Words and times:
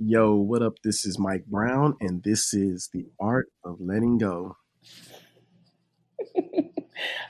Yo, 0.00 0.36
what 0.36 0.62
up? 0.62 0.74
This 0.84 1.04
is 1.04 1.18
Mike 1.18 1.44
Brown, 1.46 1.96
and 2.00 2.22
this 2.22 2.54
is 2.54 2.88
The 2.92 3.04
Art 3.18 3.48
of 3.64 3.80
Letting 3.80 4.16
Go. 4.18 4.56
I 6.36 6.70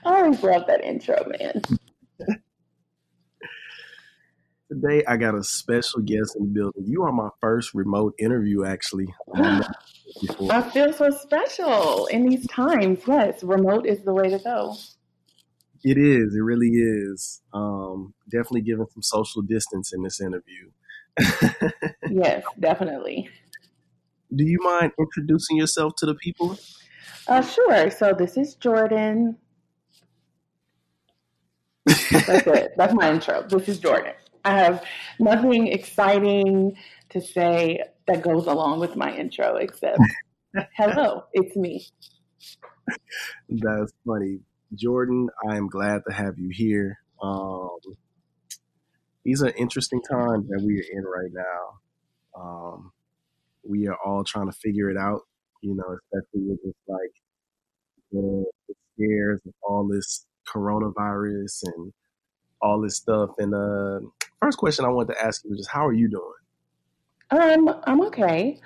always 0.05 0.43
love 0.43 0.67
that 0.67 0.85
intro, 0.85 1.17
man. 1.39 1.63
Today, 4.71 5.03
I 5.09 5.17
got 5.17 5.35
a 5.35 5.43
special 5.43 6.03
guest 6.03 6.37
in 6.37 6.45
the 6.45 6.51
building. 6.51 6.85
You 6.85 7.05
are 7.05 7.13
my 7.13 7.31
first 7.41 7.73
remote 7.73 8.13
interview, 8.19 8.67
actually. 8.67 9.09
I 9.35 10.71
feel 10.71 10.93
so 10.93 11.09
special 11.09 12.05
in 12.09 12.29
these 12.29 12.47
times. 12.49 13.01
Yes, 13.07 13.43
remote 13.43 13.87
is 13.87 14.05
the 14.05 14.13
way 14.13 14.29
to 14.29 14.39
go. 14.41 14.77
It 15.85 15.97
is. 15.97 16.35
It 16.35 16.43
really 16.43 16.69
is. 16.69 17.41
Um, 17.55 18.13
definitely 18.31 18.61
giving 18.61 18.85
some 18.93 19.03
social 19.03 19.41
distance 19.41 19.95
in 19.95 20.03
this 20.03 20.21
interview. 20.21 20.69
Yes, 22.11 22.43
definitely. 22.59 23.29
Do 24.35 24.45
you 24.45 24.59
mind 24.63 24.93
introducing 24.99 25.57
yourself 25.57 25.95
to 25.99 26.07
the 26.07 26.15
people? 26.15 26.59
Uh, 27.27 27.43
sure. 27.43 27.91
So 27.91 28.15
this 28.17 28.37
is 28.37 28.55
Jordan. 28.55 29.37
That's 31.87 32.47
it. 32.47 32.73
That's 32.77 32.95
my 32.95 33.11
intro. 33.11 33.47
This 33.49 33.69
is 33.69 33.79
Jordan. 33.79 34.15
I 34.45 34.57
have 34.59 34.85
nothing 35.19 35.69
exciting 35.69 36.77
to 37.11 37.21
say 37.21 37.83
that 38.07 38.23
goes 38.23 38.47
along 38.47 38.81
with 38.81 38.97
my 38.97 39.15
intro 39.15 39.57
except 39.57 39.99
hello, 40.75 41.25
it's 41.33 41.57
me. 41.57 41.87
That's 43.49 43.93
funny. 44.07 44.41
Jordan, 44.75 45.29
I 45.49 45.57
am 45.57 45.69
glad 45.69 46.03
to 46.09 46.15
have 46.15 46.39
you 46.39 46.51
here. 46.51 46.99
Um, 47.23 47.79
these 49.29 49.43
are 49.43 49.53
interesting 49.59 50.01
times 50.01 50.49
that 50.49 50.63
we 50.65 50.79
are 50.79 50.99
in 50.99 51.05
right 51.05 51.31
now. 51.35 52.41
Um, 52.41 52.93
we 53.63 53.87
are 53.87 53.99
all 54.03 54.25
trying 54.25 54.51
to 54.51 54.57
figure 54.57 54.89
it 54.89 54.97
out, 54.97 55.21
you 55.61 55.75
know, 55.75 55.99
especially 55.99 56.49
with 56.49 56.63
this 56.65 56.75
like 56.87 57.13
the, 58.11 58.47
the 58.69 58.75
scares 58.95 59.43
of 59.45 59.53
all 59.63 59.87
this 59.87 60.25
coronavirus 60.47 61.63
and 61.65 61.93
all 62.63 62.81
this 62.81 62.97
stuff. 62.97 63.33
And 63.37 63.55
uh, 63.55 64.01
first 64.41 64.57
question 64.57 64.87
I 64.87 64.89
wanted 64.89 65.13
to 65.13 65.23
ask 65.23 65.45
you 65.45 65.53
is 65.53 65.59
just 65.59 65.71
how 65.71 65.87
are 65.87 65.93
you 65.93 66.09
doing? 66.09 66.33
Um, 67.31 67.83
I'm 67.85 68.01
okay. 68.07 68.59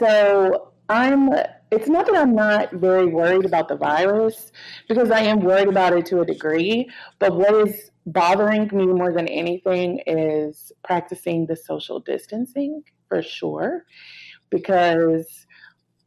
So 0.00 0.72
I'm. 0.88 1.30
It's 1.70 1.88
not 1.88 2.06
that 2.06 2.16
I'm 2.16 2.34
not 2.34 2.72
very 2.72 3.06
worried 3.06 3.44
about 3.44 3.68
the 3.68 3.76
virus 3.76 4.50
because 4.88 5.10
I 5.10 5.20
am 5.20 5.40
worried 5.40 5.68
about 5.68 5.92
it 5.92 6.06
to 6.06 6.20
a 6.20 6.26
degree. 6.26 6.90
But 7.18 7.36
what 7.36 7.54
is 7.68 7.90
bothering 8.06 8.70
me 8.72 8.86
more 8.86 9.12
than 9.12 9.28
anything 9.28 10.00
is 10.06 10.72
practicing 10.82 11.46
the 11.46 11.56
social 11.56 12.00
distancing 12.00 12.82
for 13.08 13.22
sure. 13.22 13.84
Because 14.50 15.46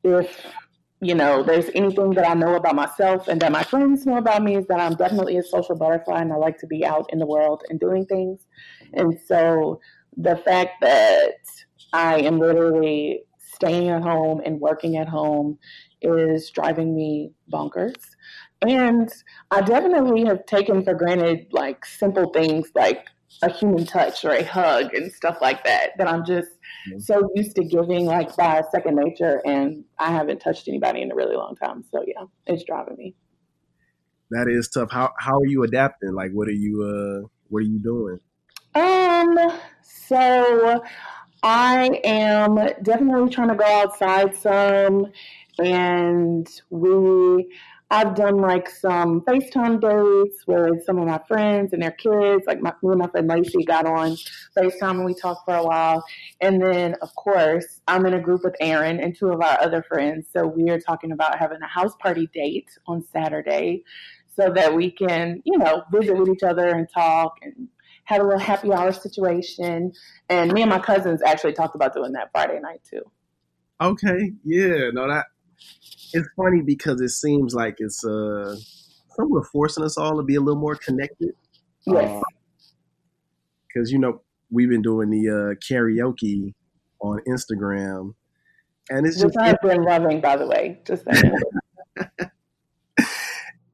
if 0.04 0.46
you 1.04 1.14
know, 1.14 1.44
there's 1.44 1.70
anything 1.76 2.12
that 2.12 2.28
I 2.28 2.34
know 2.34 2.56
about 2.56 2.76
myself 2.76 3.28
and 3.28 3.42
that 3.42 3.52
my 3.52 3.64
friends 3.64 4.06
know 4.06 4.18
about 4.18 4.42
me 4.42 4.56
is 4.56 4.66
that 4.68 4.80
I'm 4.80 4.96
definitely 4.96 5.38
a 5.38 5.44
social 5.44 5.76
butterfly 5.76 6.22
and 6.22 6.32
I 6.32 6.38
like 6.38 6.58
to 6.60 6.68
be 6.68 6.86
out 6.86 7.12
in 7.12 7.20
the 7.20 7.26
world 7.26 7.62
and 7.70 7.78
doing 7.78 8.06
things. 8.06 8.48
And 8.94 9.20
so 9.28 9.82
the 10.16 10.38
fact 10.38 10.80
that 10.82 11.36
I 11.92 12.20
am 12.22 12.40
literally 12.40 13.24
staying 13.64 13.90
at 13.90 14.02
home 14.02 14.42
and 14.46 14.60
working 14.60 14.98
at 14.98 15.08
home 15.08 15.58
is 16.02 16.50
driving 16.50 16.96
me 16.96 17.32
bonkers. 17.52 17.96
And 18.62 19.10
I 19.52 19.62
definitely 19.62 20.26
have 20.26 20.46
taken 20.46 20.84
for 20.84 20.94
granted 20.94 21.48
like 21.52 21.86
simple 21.86 22.30
things 22.32 22.70
like 22.76 23.06
a 23.42 23.50
human 23.50 23.86
touch 23.86 24.24
or 24.26 24.32
a 24.32 24.44
hug 24.44 24.94
and 24.94 25.12
stuff 25.12 25.38
like 25.42 25.64
that 25.64 25.92
that 25.98 26.08
I'm 26.08 26.26
just 26.26 26.50
so 27.00 27.30
used 27.36 27.56
to 27.56 27.64
giving 27.64 28.06
like 28.06 28.36
by 28.36 28.62
second 28.72 28.96
nature 28.96 29.42
and 29.46 29.84
I 29.98 30.12
haven't 30.12 30.40
touched 30.40 30.68
anybody 30.68 31.02
in 31.02 31.12
a 31.12 31.16
really 31.16 31.36
long 31.36 31.56
time. 31.56 31.84
So 31.92 32.04
yeah, 32.06 32.26
it's 32.46 32.64
driving 32.64 32.98
me. 32.98 33.16
That 34.32 34.48
is 34.50 34.70
tough. 34.70 34.92
How 34.92 35.12
how 35.20 35.38
are 35.38 35.48
you 35.48 35.64
adapting? 35.64 36.14
Like, 36.14 36.32
what 36.32 36.48
are 36.48 36.52
you 36.52 36.84
uh, 36.84 37.28
what 37.50 37.60
are 37.60 37.62
you 37.62 37.80
doing? 37.80 38.20
Um 38.76 39.38
so 39.82 40.84
I 41.44 42.00
am 42.06 42.56
definitely 42.84 43.30
trying 43.30 43.50
to 43.50 43.56
go 43.56 43.66
outside 43.66 44.34
some 44.36 45.08
and 45.60 46.48
we 46.70 47.50
I've 47.92 48.16
done 48.16 48.38
like 48.38 48.70
some 48.70 49.22
FaceTime 49.22 49.80
dates 49.80 50.48
with 50.48 50.84
some 50.84 50.98
of 50.98 51.06
my 51.06 51.20
friends 51.28 51.74
and 51.74 51.84
their 51.84 51.92
kids. 51.92 52.44
Like 52.48 52.60
my, 52.60 52.74
me 52.82 52.94
and 52.94 52.98
my 52.98 53.08
friend 53.08 53.28
Lacey 53.28 53.64
got 53.66 53.86
on 53.86 54.18
FaceTime 54.58 54.92
and 54.92 55.06
we 55.06 55.14
talked 55.14 55.46
for 55.46 55.54
a 55.54 55.64
while. 55.64 56.04
And 56.42 56.60
then, 56.60 56.96
of 57.04 57.14
course, 57.16 57.82
I'm 57.88 58.08
in 58.08 58.16
a 58.16 58.20
group 58.20 58.44
with 58.44 58.56
Aaron 58.60 59.00
and 59.00 59.16
two 59.16 59.30
of 59.30 59.42
our 59.42 59.62
other 59.62 59.84
friends. 59.84 60.28
So 60.34 60.48
we 60.48 60.72
are 60.72 60.80
talking 60.80 61.12
about 61.12 61.38
having 61.38 61.62
a 61.62 61.68
house 61.68 61.94
party 62.00 62.28
date 62.34 62.72
on 62.88 63.04
Saturday 63.04 63.84
so 64.36 64.52
that 64.56 64.74
we 64.74 64.90
can, 64.90 65.44
you 65.46 65.60
know, 65.60 65.84
visit 65.92 66.18
with 66.18 66.30
each 66.30 66.42
other 66.42 66.70
and 66.70 66.88
talk 66.92 67.38
and 67.44 67.68
had 68.06 68.22
a 68.22 68.24
little 68.24 68.40
happy 68.40 68.72
hour 68.72 68.92
situation. 68.92 69.92
And 70.30 70.52
me 70.52 70.62
and 70.62 70.70
my 70.70 70.80
cousins 70.80 71.22
actually 71.22 71.54
talked 71.54 71.76
about 71.76 71.94
doing 71.94 72.14
that 72.14 72.30
Friday 72.32 72.60
night 72.60 72.82
too. 72.90 73.02
Okay, 73.82 74.32
yeah, 74.44 74.90
no, 74.94 75.08
that 75.08 75.26
it's 76.14 76.28
funny 76.38 76.62
because 76.62 77.02
it 77.02 77.10
seems 77.10 77.54
like 77.54 77.76
it's 77.80 78.06
uh 78.06 78.56
somewhat 79.16 79.46
forcing 79.52 79.84
us 79.84 79.98
all 79.98 80.18
to 80.18 80.24
be 80.24 80.36
a 80.36 80.42
little 80.42 80.60
more 80.60 80.76
connected. 80.76 81.32
Yes. 81.86 82.24
Because 83.68 83.92
you 83.92 84.00
know 84.00 84.22
we've 84.52 84.70
been 84.70 84.82
doing 84.82 85.10
the 85.10 85.30
uh, 85.30 85.56
karaoke 85.60 86.54
on 87.02 87.20
Instagram, 87.28 88.14
and 88.90 89.06
it's 89.06 89.24
Which 89.24 89.34
just 89.34 89.38
I've 89.38 89.62
been 89.62 89.84
loving, 89.84 90.22
by 90.22 90.38
the 90.38 90.48
way. 90.48 90.80
Just 90.86 91.06
saying. 91.06 91.34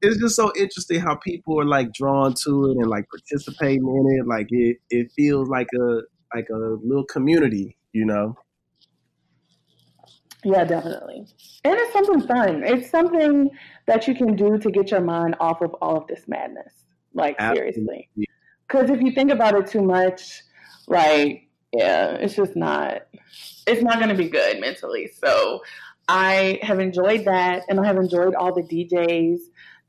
it's 0.02 0.20
just 0.20 0.36
so 0.36 0.52
interesting 0.58 1.00
how 1.00 1.16
people 1.16 1.60
are 1.60 1.66
like 1.66 1.94
drawn 1.94 2.34
to 2.46 2.72
it 2.72 2.78
and 2.78 2.88
like 2.88 3.06
participating 3.10 3.88
in 3.88 4.20
it. 4.20 4.28
Like 4.28 4.48
it 4.50 4.78
it 4.90 5.12
feels 5.16 5.50
like 5.50 5.68
a 5.80 6.02
like 6.34 6.48
a 6.50 6.58
little 6.84 7.06
community, 7.06 7.78
you 7.94 8.06
know. 8.06 8.36
Yeah, 10.44 10.64
definitely. 10.64 11.28
And 11.66 11.76
it's 11.76 11.92
something 11.92 12.22
fun. 12.22 12.64
It's 12.64 12.90
something 12.90 13.50
that 13.88 14.08
you 14.08 14.16
can 14.16 14.36
do 14.36 14.58
to 14.58 14.72
get 14.72 14.92
your 14.92 15.02
mind 15.02 15.36
off 15.40 15.62
of 15.62 15.74
all 15.82 15.98
of 15.98 16.08
this 16.08 16.28
madness. 16.28 16.74
Like, 17.14 17.40
seriously. 17.42 18.10
Because 18.68 18.90
if 18.90 19.02
you 19.02 19.12
think 19.12 19.32
about 19.32 19.56
it 19.56 19.68
too 19.68 19.82
much, 19.82 20.42
like, 20.88 21.50
yeah, 21.74 22.12
it's 22.12 22.36
just 22.36 22.56
not, 22.56 23.02
it's 23.68 23.82
not 23.82 23.98
going 23.98 24.10
to 24.10 24.16
be 24.16 24.30
good 24.30 24.62
mentally. 24.62 25.12
So 25.22 25.62
I 26.08 26.60
have 26.62 26.80
enjoyed 26.80 27.26
that. 27.26 27.64
And 27.68 27.80
I 27.80 27.86
have 27.86 27.98
enjoyed 27.98 28.34
all 28.36 28.54
the 28.54 28.64
DJs 28.64 29.40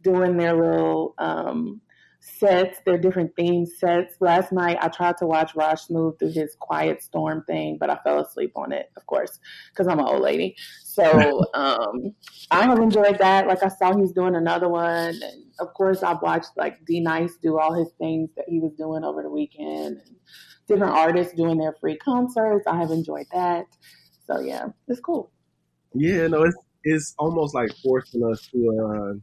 doing 0.03 0.37
their 0.37 0.55
little, 0.55 1.15
um, 1.19 1.81
sets, 2.21 2.79
their 2.85 2.99
different 2.99 3.35
theme 3.35 3.67
sets. 3.67 4.15
Last 4.21 4.53
night 4.53 4.79
I 4.81 4.89
tried 4.89 5.17
to 5.19 5.27
watch 5.27 5.55
Raj 5.55 5.81
Smooth 5.81 6.19
through 6.19 6.33
his 6.33 6.55
Quiet 6.59 7.03
Storm 7.03 7.45
thing, 7.47 7.79
but 7.79 7.91
I 7.91 7.97
fell 8.05 8.21
asleep 8.21 8.53
on 8.57 8.73
it, 8.73 8.91
of 8.97 9.07
course, 9.07 9.39
because 9.71 9.89
I'm 9.89 9.99
an 9.99 10.07
old 10.07 10.23
lady. 10.23 10.55
So 10.85 11.45
um, 11.55 12.15
I 12.51 12.65
have 12.65 12.79
enjoyed 12.79 13.19
that. 13.19 13.47
Like 13.47 13.63
I 13.63 13.69
saw 13.69 13.97
he's 13.97 14.13
doing 14.13 14.35
another 14.35 14.69
one, 14.69 15.15
and 15.23 15.45
of 15.59 15.73
course 15.75 16.03
I've 16.03 16.23
watched 16.23 16.51
like 16.57 16.85
D 16.85 17.01
Nice 17.01 17.37
do 17.37 17.59
all 17.59 17.73
his 17.73 17.93
things 17.99 18.31
that 18.37 18.47
he 18.49 18.61
was 18.61 18.73
doing 18.75 19.03
over 19.03 19.23
the 19.23 19.31
weekend, 19.31 20.01
and 20.07 20.17
different 20.69 20.93
artists 20.93 21.35
doing 21.35 21.59
their 21.59 21.75
free 21.81 21.97
concerts. 21.97 22.67
I 22.67 22.77
have 22.77 22.91
enjoyed 22.91 23.27
that. 23.33 23.67
So 24.27 24.41
yeah, 24.41 24.67
it's 24.89 25.01
cool. 25.01 25.31
Yeah, 25.95 26.27
no, 26.29 26.43
it's 26.43 26.57
it's 26.85 27.15
almost 27.19 27.55
like 27.55 27.71
forcing 27.83 28.23
us 28.25 28.47
to. 28.53 29.15
Uh, 29.17 29.21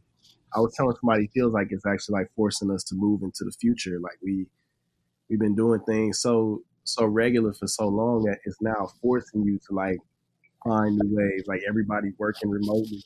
I 0.54 0.60
was 0.60 0.74
telling 0.74 0.96
somebody, 1.00 1.24
it 1.24 1.30
feels 1.32 1.52
like 1.52 1.68
it's 1.70 1.86
actually 1.86 2.14
like 2.14 2.30
forcing 2.34 2.70
us 2.70 2.82
to 2.84 2.94
move 2.94 3.22
into 3.22 3.44
the 3.44 3.52
future. 3.52 3.98
Like 4.00 4.18
we 4.22 4.46
we've 5.28 5.38
been 5.38 5.54
doing 5.54 5.80
things 5.80 6.20
so 6.20 6.62
so 6.84 7.04
regular 7.04 7.52
for 7.52 7.66
so 7.66 7.86
long 7.86 8.24
that 8.24 8.38
it's 8.44 8.60
now 8.62 8.90
forcing 9.02 9.44
you 9.44 9.58
to 9.68 9.74
like 9.74 9.98
find 10.64 10.96
new 10.96 11.16
ways. 11.16 11.44
Like 11.46 11.60
everybody 11.68 12.12
working 12.18 12.50
remotely. 12.50 13.02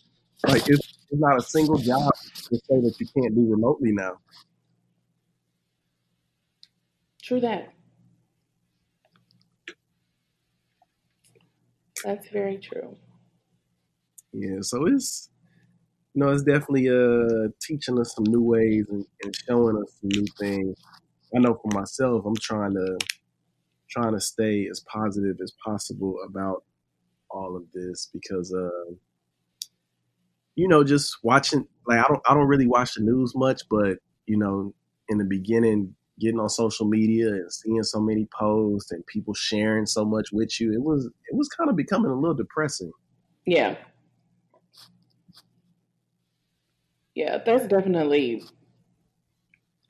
Like 0.47 0.69
it's, 0.69 0.99
it's 1.11 1.21
not 1.21 1.39
a 1.39 1.43
single 1.43 1.79
job 1.79 2.13
to 2.49 2.57
say 2.57 2.81
that 2.81 2.95
you 2.99 3.07
can't 3.17 3.35
do 3.35 3.51
remotely 3.51 3.93
now. 3.93 4.19
True 7.23 7.41
that. 7.41 7.73
That's 12.05 12.29
very 12.31 12.59
true. 12.59 12.97
Yeah, 14.33 14.59
so 14.61 14.87
it's 14.87 15.31
you 16.15 16.23
know, 16.23 16.31
it's 16.31 16.43
definitely 16.43 16.89
uh 16.89 17.49
teaching 17.61 17.99
us 17.99 18.15
some 18.15 18.25
new 18.29 18.43
ways 18.43 18.87
and, 18.91 19.05
and 19.23 19.35
showing 19.47 19.77
us 19.77 19.97
some 20.01 20.11
new 20.11 20.27
things. 20.39 20.77
I 21.35 21.39
know 21.39 21.55
for 21.55 21.71
myself, 21.79 22.25
I'm 22.27 22.37
trying 22.37 22.75
to 22.75 22.99
trying 23.91 24.13
to 24.13 24.21
stay 24.21 24.69
as 24.71 24.81
positive 24.81 25.37
as 25.43 25.53
possible 25.65 26.17
about 26.27 26.65
all 27.31 27.57
of 27.57 27.65
this 27.73 28.09
because 28.13 28.53
uh 28.53 28.93
you 30.55 30.69
know 30.69 30.85
just 30.85 31.17
watching 31.23 31.67
like 31.87 31.99
I 31.99 32.09
don't 32.09 32.21
I 32.29 32.35
don't 32.35 32.47
really 32.47 32.67
watch 32.67 32.95
the 32.95 33.03
news 33.03 33.33
much 33.35 33.63
but 33.71 33.99
you 34.27 34.37
know 34.37 34.75
in 35.09 35.19
the 35.19 35.25
beginning 35.25 35.95
getting 36.23 36.39
on 36.39 36.49
social 36.49 36.87
media 36.87 37.29
and 37.29 37.53
seeing 37.53 37.83
so 37.83 38.01
many 38.01 38.29
posts 38.39 38.93
and 38.93 39.05
people 39.07 39.35
sharing 39.35 39.87
so 39.87 40.05
much 40.05 40.29
with 40.33 40.61
you, 40.61 40.73
it 40.73 40.83
was 40.83 41.07
it 41.07 41.35
was 41.35 41.49
kind 41.49 41.69
of 41.69 41.77
becoming 41.77 42.11
a 42.11 42.15
little 42.15 42.35
depressing. 42.35 42.93
Yeah. 43.47 43.77
Yeah, 47.15 47.39
that's 47.45 47.67
definitely 47.67 48.43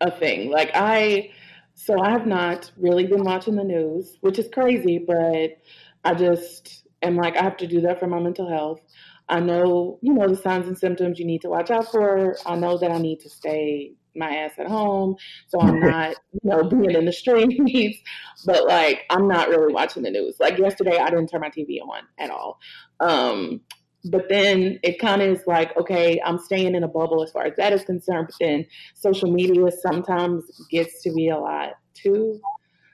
a 0.00 0.10
thing. 0.10 0.50
Like 0.50 0.70
I 0.74 1.30
so 1.74 2.00
I 2.00 2.10
have 2.10 2.26
not 2.26 2.70
really 2.76 3.06
been 3.06 3.24
watching 3.24 3.54
the 3.56 3.64
news, 3.64 4.16
which 4.20 4.38
is 4.38 4.48
crazy, 4.52 4.98
but 4.98 5.58
I 6.04 6.14
just 6.14 6.86
am 7.02 7.16
like 7.16 7.36
I 7.36 7.42
have 7.42 7.56
to 7.58 7.66
do 7.66 7.80
that 7.82 8.00
for 8.00 8.06
my 8.06 8.18
mental 8.18 8.48
health. 8.48 8.80
I 9.28 9.40
know, 9.40 9.98
you 10.02 10.12
know, 10.12 10.28
the 10.28 10.36
signs 10.36 10.66
and 10.66 10.76
symptoms 10.76 11.18
you 11.18 11.24
need 11.24 11.42
to 11.42 11.48
watch 11.48 11.70
out 11.70 11.90
for. 11.90 12.36
I 12.44 12.56
know 12.56 12.76
that 12.78 12.90
I 12.90 12.98
need 12.98 13.20
to 13.20 13.30
stay 13.30 13.94
my 14.14 14.30
ass 14.36 14.52
at 14.58 14.66
home, 14.68 15.16
so 15.46 15.60
I'm 15.60 15.80
not, 15.80 16.14
you 16.32 16.40
know, 16.44 16.64
being 16.64 16.90
in 16.90 17.06
the 17.06 17.12
streets. 17.12 17.98
But 18.44 18.66
like, 18.66 19.04
I'm 19.08 19.28
not 19.28 19.48
really 19.48 19.72
watching 19.72 20.02
the 20.02 20.10
news. 20.10 20.36
Like 20.40 20.58
yesterday, 20.58 20.98
I 20.98 21.08
didn't 21.10 21.28
turn 21.28 21.40
my 21.40 21.48
TV 21.48 21.80
on 21.80 22.02
at 22.18 22.30
all. 22.30 22.58
Um, 22.98 23.60
but 24.04 24.28
then 24.28 24.78
it 24.82 24.98
kind 24.98 25.22
of 25.22 25.28
is 25.28 25.46
like, 25.46 25.76
okay, 25.76 26.20
I'm 26.24 26.38
staying 26.38 26.74
in 26.74 26.82
a 26.82 26.88
bubble 26.88 27.22
as 27.22 27.30
far 27.30 27.44
as 27.44 27.54
that 27.56 27.72
is 27.72 27.84
concerned. 27.84 28.28
But 28.28 28.36
then 28.40 28.66
social 28.94 29.30
media 29.30 29.70
sometimes 29.70 30.44
gets 30.70 31.02
to 31.02 31.12
be 31.12 31.28
a 31.28 31.38
lot 31.38 31.74
too. 31.94 32.40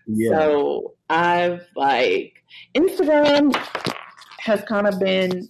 Yeah. 0.06 0.30
So 0.30 0.94
I've 1.08 1.66
like 1.76 2.34
Instagram 2.74 3.54
has 4.38 4.62
kind 4.62 4.86
of 4.86 4.98
been 4.98 5.48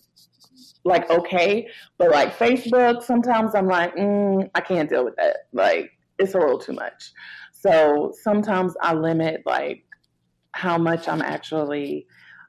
like 0.84 1.08
okay, 1.10 1.68
but 1.98 2.10
like 2.10 2.36
Facebook, 2.38 3.02
sometimes 3.02 3.54
I'm 3.54 3.66
like, 3.66 3.94
mm, 3.96 4.48
I 4.54 4.60
can't 4.60 4.88
deal 4.88 5.04
with 5.04 5.16
that. 5.16 5.48
Like 5.52 5.90
it's 6.18 6.34
a 6.34 6.38
little 6.38 6.58
too 6.58 6.72
much. 6.72 7.12
So 7.52 8.12
sometimes 8.22 8.74
I 8.80 8.94
limit 8.94 9.42
like 9.44 9.84
how 10.52 10.78
much 10.78 11.08
I'm 11.08 11.22
actually 11.22 12.06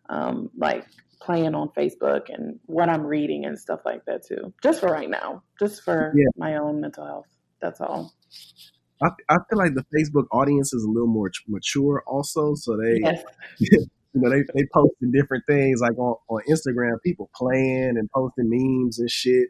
um, 0.09 0.50
like 0.57 0.85
playing 1.29 1.53
on 1.53 1.69
Facebook 1.77 2.33
and 2.33 2.59
what 2.65 2.89
I'm 2.89 3.05
reading 3.05 3.45
and 3.45 3.57
stuff 3.57 3.81
like 3.85 4.03
that 4.05 4.25
too. 4.25 4.51
Just 4.63 4.79
for 4.79 4.87
right 4.87 5.09
now, 5.09 5.43
just 5.59 5.83
for 5.83 6.11
yeah. 6.15 6.25
my 6.35 6.55
own 6.55 6.81
mental 6.81 7.05
health. 7.05 7.27
That's 7.61 7.79
all. 7.79 8.11
I, 9.03 9.09
I 9.29 9.35
feel 9.47 9.59
like 9.59 9.75
the 9.75 9.85
Facebook 9.95 10.25
audience 10.31 10.73
is 10.73 10.83
a 10.83 10.89
little 10.89 11.07
more 11.07 11.29
mature 11.47 12.03
also, 12.07 12.55
so 12.55 12.75
they 12.77 12.99
yes. 13.03 13.23
you 13.59 13.87
know, 14.15 14.29
they 14.31 14.43
they 14.55 14.65
posting 14.73 15.11
different 15.11 15.43
things 15.47 15.81
like 15.81 15.97
on, 15.99 16.15
on 16.29 16.41
Instagram, 16.49 16.95
people 17.05 17.29
playing 17.35 17.97
and 17.97 18.09
posting 18.11 18.49
memes 18.49 18.97
and 18.97 19.11
shit. 19.11 19.49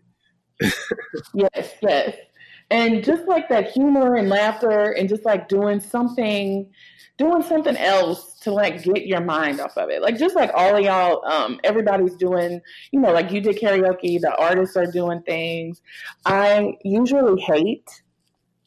yes, 1.33 1.73
yes. 1.81 2.15
And 2.71 3.03
just 3.03 3.27
like 3.27 3.49
that 3.49 3.71
humor 3.71 4.15
and 4.15 4.29
laughter 4.29 4.91
and 4.91 5.09
just 5.09 5.25
like 5.25 5.49
doing 5.49 5.79
something 5.79 6.69
doing 7.19 7.43
something 7.43 7.75
else 7.75 8.39
to 8.39 8.49
like 8.49 8.81
get 8.81 9.05
your 9.05 9.19
mind 9.19 9.59
off 9.59 9.77
of 9.77 9.89
it. 9.89 10.01
Like 10.01 10.17
just 10.17 10.35
like 10.35 10.51
all 10.55 10.77
of 10.77 10.81
y'all, 10.81 11.23
um, 11.25 11.59
everybody's 11.65 12.15
doing, 12.15 12.61
you 12.93 13.01
know, 13.01 13.11
like 13.11 13.29
you 13.29 13.41
did 13.41 13.59
karaoke, 13.59 14.21
the 14.21 14.33
artists 14.37 14.77
are 14.77 14.89
doing 14.89 15.21
things. 15.23 15.81
I 16.25 16.75
usually 16.83 17.41
hate 17.41 17.89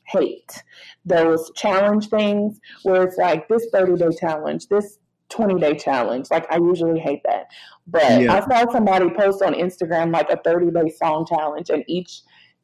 hate 0.05 0.63
those 1.07 1.51
challenge 1.57 2.09
things 2.09 2.61
where 2.83 3.03
it's 3.05 3.17
like 3.17 3.49
this 3.49 3.67
30 3.73 3.97
day 3.97 4.15
challenge, 4.21 4.69
this 4.69 4.99
20 5.31 5.59
day 5.59 5.75
challenge. 5.75 6.27
Like 6.31 6.47
I 6.53 6.59
usually 6.59 7.01
hate 7.01 7.23
that. 7.25 7.47
But 7.87 8.21
yeah. 8.21 8.35
I 8.35 8.41
saw 8.65 8.71
somebody 8.71 9.09
post 9.11 9.43
on 9.43 9.55
Instagram 9.55 10.13
like 10.13 10.29
a 10.29 10.37
30 10.45 10.71
day 10.73 10.91
song 10.91 11.27
challenge 11.27 11.71
and 11.71 11.83
each 11.89 12.21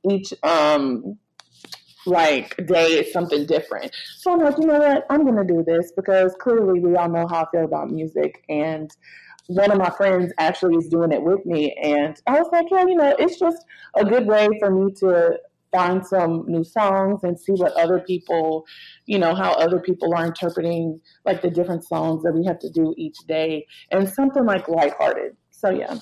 each 0.08 0.34
um 0.43 1.19
like 2.06 2.56
day 2.66 3.00
is 3.00 3.12
something 3.12 3.46
different. 3.46 3.92
So 4.18 4.32
I'm 4.32 4.40
like, 4.40 4.58
you 4.58 4.66
know 4.66 4.78
what? 4.78 5.06
I'm 5.10 5.24
gonna 5.24 5.44
do 5.44 5.62
this 5.66 5.92
because 5.92 6.34
clearly 6.40 6.80
we 6.80 6.96
all 6.96 7.08
know 7.08 7.26
how 7.26 7.44
I 7.44 7.50
feel 7.50 7.64
about 7.64 7.90
music 7.90 8.44
and 8.48 8.90
one 9.48 9.72
of 9.72 9.78
my 9.78 9.90
friends 9.90 10.32
actually 10.38 10.76
is 10.76 10.88
doing 10.88 11.10
it 11.10 11.22
with 11.22 11.44
me 11.46 11.74
and 11.82 12.20
I 12.26 12.38
was 12.38 12.48
like, 12.52 12.66
yeah, 12.70 12.84
you 12.86 12.94
know, 12.94 13.16
it's 13.18 13.38
just 13.38 13.64
a 13.96 14.04
good 14.04 14.26
way 14.26 14.48
for 14.60 14.70
me 14.70 14.92
to 15.00 15.38
find 15.72 16.06
some 16.06 16.44
new 16.46 16.64
songs 16.64 17.20
and 17.24 17.38
see 17.38 17.52
what 17.52 17.72
other 17.72 18.00
people, 18.00 18.66
you 19.06 19.18
know, 19.18 19.34
how 19.34 19.52
other 19.54 19.80
people 19.80 20.14
are 20.14 20.26
interpreting 20.26 21.00
like 21.24 21.42
the 21.42 21.50
different 21.50 21.84
songs 21.84 22.22
that 22.22 22.32
we 22.32 22.44
have 22.44 22.58
to 22.58 22.70
do 22.70 22.94
each 22.96 23.18
day 23.26 23.66
and 23.90 24.08
something 24.08 24.44
like 24.44 24.68
lighthearted. 24.68 25.36
So 25.50 25.70
yeah. 25.70 25.98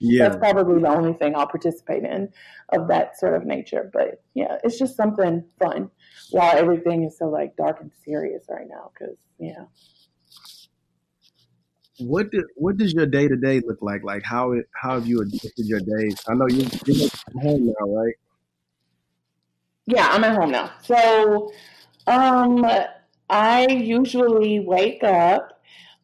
Yeah. 0.00 0.28
That's 0.28 0.38
probably 0.38 0.80
the 0.80 0.88
only 0.88 1.12
thing 1.12 1.36
I'll 1.36 1.46
participate 1.46 2.04
in 2.04 2.30
of 2.70 2.88
that 2.88 3.18
sort 3.18 3.34
of 3.34 3.44
nature. 3.44 3.90
But 3.92 4.22
yeah, 4.34 4.56
it's 4.64 4.78
just 4.78 4.96
something 4.96 5.44
fun 5.58 5.90
while 6.30 6.56
everything 6.56 7.04
is 7.04 7.18
so 7.18 7.26
like 7.26 7.54
dark 7.56 7.80
and 7.80 7.90
serious 8.04 8.44
right 8.48 8.66
now. 8.68 8.90
Cause 8.98 9.16
yeah. 9.38 9.64
What 11.98 12.30
do, 12.30 12.42
what 12.56 12.78
does 12.78 12.94
your 12.94 13.04
day 13.04 13.28
to 13.28 13.36
day 13.36 13.60
look 13.60 13.82
like? 13.82 14.02
Like 14.02 14.22
how 14.22 14.52
it, 14.52 14.64
how 14.74 14.94
have 14.94 15.06
you 15.06 15.20
adjusted 15.20 15.66
your 15.66 15.80
days? 15.80 16.16
I 16.26 16.34
know 16.34 16.46
you, 16.48 16.66
you're 16.86 17.06
at 17.06 17.42
home 17.42 17.66
now, 17.66 17.86
right? 17.94 18.14
Yeah, 19.86 20.08
I'm 20.08 20.24
at 20.24 20.34
home 20.34 20.50
now. 20.50 20.70
So, 20.82 21.52
um, 22.06 22.64
I 23.28 23.66
usually 23.68 24.60
wake 24.60 25.04
up 25.04 25.59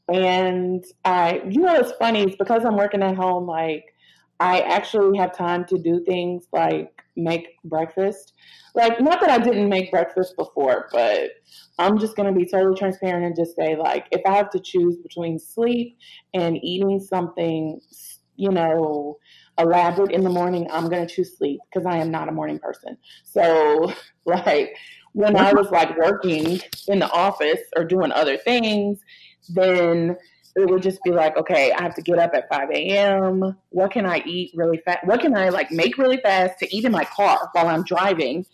and 0.09 0.85
I, 1.05 1.43
you 1.49 1.61
know, 1.61 1.75
it's 1.75 1.93
funny. 1.93 2.23
It's 2.23 2.37
because 2.37 2.65
I'm 2.65 2.77
working 2.77 3.03
at 3.03 3.17
home. 3.17 3.47
Like, 3.47 3.95
I 4.39 4.61
actually 4.61 5.19
have 5.19 5.37
time 5.37 5.65
to 5.67 5.79
do 5.79 6.05
things 6.05 6.47
like 6.53 7.03
make 7.17 7.49
breakfast. 7.65 8.35
Like, 8.75 9.01
not 9.01 9.21
that 9.21 9.31
I 9.31 9.39
didn't 9.39 9.69
make 9.69 9.91
breakfast 9.91 10.37
before, 10.37 10.89
but 10.93 11.31
I'm 11.79 11.99
just 11.99 12.15
going 12.15 12.33
to 12.33 12.39
be 12.39 12.47
totally 12.47 12.77
transparent 12.77 13.25
and 13.25 13.35
just 13.35 13.57
say, 13.57 13.75
like, 13.77 14.07
if 14.13 14.21
I 14.27 14.37
have 14.37 14.51
to 14.51 14.61
choose 14.61 14.97
between 14.99 15.39
sleep 15.39 15.97
and 16.35 16.59
eating 16.63 17.01
something, 17.01 17.81
you 18.37 18.51
know, 18.51 19.19
elaborate 19.59 20.13
in 20.13 20.23
the 20.23 20.31
morning, 20.31 20.69
I'm 20.71 20.89
going 20.89 21.07
to 21.07 21.13
choose 21.13 21.37
sleep 21.37 21.61
because 21.73 21.87
I 21.87 21.97
am 21.97 22.11
not 22.11 22.29
a 22.29 22.33
morning 22.33 22.59
person. 22.59 22.99
So, 23.25 23.93
like, 24.27 24.77
when 25.13 25.35
I 25.35 25.55
was 25.55 25.71
like 25.71 25.97
working 25.97 26.61
in 26.89 26.99
the 26.99 27.11
office 27.11 27.61
or 27.75 27.85
doing 27.85 28.13
other 28.13 28.37
things, 28.37 29.01
then 29.49 30.17
it 30.57 30.71
would 30.71 30.83
just 30.83 31.03
be 31.03 31.11
like, 31.11 31.37
okay, 31.37 31.71
I 31.73 31.83
have 31.83 31.95
to 31.97 32.03
get 32.03 32.19
up 32.19 32.33
at 32.35 32.49
5 32.49 32.71
a.m. 32.71 33.57
What 33.71 33.91
can 33.91 34.07
I 34.07 34.23
eat 34.25 34.53
really 34.55 34.79
fast? 34.85 35.07
What 35.07 35.21
can 35.21 35.37
I 35.37 35.51
like 35.51 35.71
make 35.71 35.99
really 35.99 36.17
fast 36.17 36.59
to 36.61 36.77
eat 36.77 36.85
in 36.85 36.93
my 36.93 37.05
car 37.05 37.51
while 37.53 37.69
I'm 37.69 37.85
driving 37.85 38.47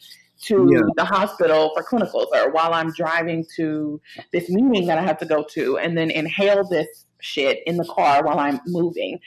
to 0.46 0.68
yeah. 0.72 0.80
the 0.96 1.04
hospital 1.04 1.70
for 1.74 1.84
clinicals 1.84 2.26
or 2.34 2.50
while 2.50 2.74
I'm 2.74 2.90
driving 2.92 3.46
to 3.56 4.00
this 4.32 4.48
meeting 4.48 4.88
that 4.88 4.98
I 4.98 5.02
have 5.02 5.18
to 5.18 5.26
go 5.26 5.44
to 5.52 5.78
and 5.78 5.96
then 5.96 6.10
inhale 6.10 6.64
this 6.68 7.04
shit 7.22 7.60
in 7.66 7.76
the 7.76 7.84
car 7.84 8.24
while 8.24 8.38
I'm 8.38 8.60
moving 8.66 9.20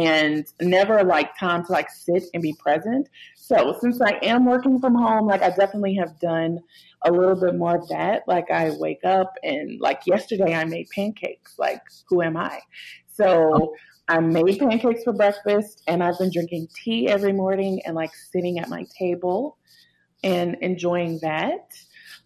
and 0.00 0.46
never 0.60 1.02
like 1.04 1.36
time 1.36 1.64
to 1.66 1.72
like 1.72 1.90
sit 1.90 2.24
and 2.32 2.42
be 2.42 2.54
present. 2.58 3.08
So 3.34 3.76
since 3.80 4.00
I 4.00 4.18
am 4.22 4.46
working 4.46 4.80
from 4.80 4.94
home, 4.94 5.26
like 5.26 5.42
I 5.42 5.50
definitely 5.50 5.96
have 5.96 6.18
done 6.20 6.60
a 7.02 7.10
little 7.10 7.34
bit 7.34 7.56
more 7.56 7.76
of 7.76 7.88
that. 7.88 8.22
Like 8.26 8.50
I 8.50 8.70
wake 8.78 9.04
up 9.04 9.34
and 9.42 9.80
like 9.80 10.06
yesterday 10.06 10.54
I 10.54 10.64
made 10.64 10.88
pancakes. 10.94 11.54
Like 11.58 11.82
who 12.08 12.22
am 12.22 12.36
I? 12.36 12.60
So 13.12 13.74
I 14.08 14.20
made 14.20 14.58
pancakes 14.58 15.04
for 15.04 15.12
breakfast 15.12 15.82
and 15.86 16.02
I've 16.02 16.18
been 16.18 16.32
drinking 16.32 16.68
tea 16.74 17.08
every 17.08 17.32
morning 17.32 17.80
and 17.84 17.94
like 17.94 18.10
sitting 18.14 18.58
at 18.58 18.68
my 18.68 18.84
table 18.98 19.56
and 20.22 20.56
enjoying 20.60 21.18
that. 21.22 21.68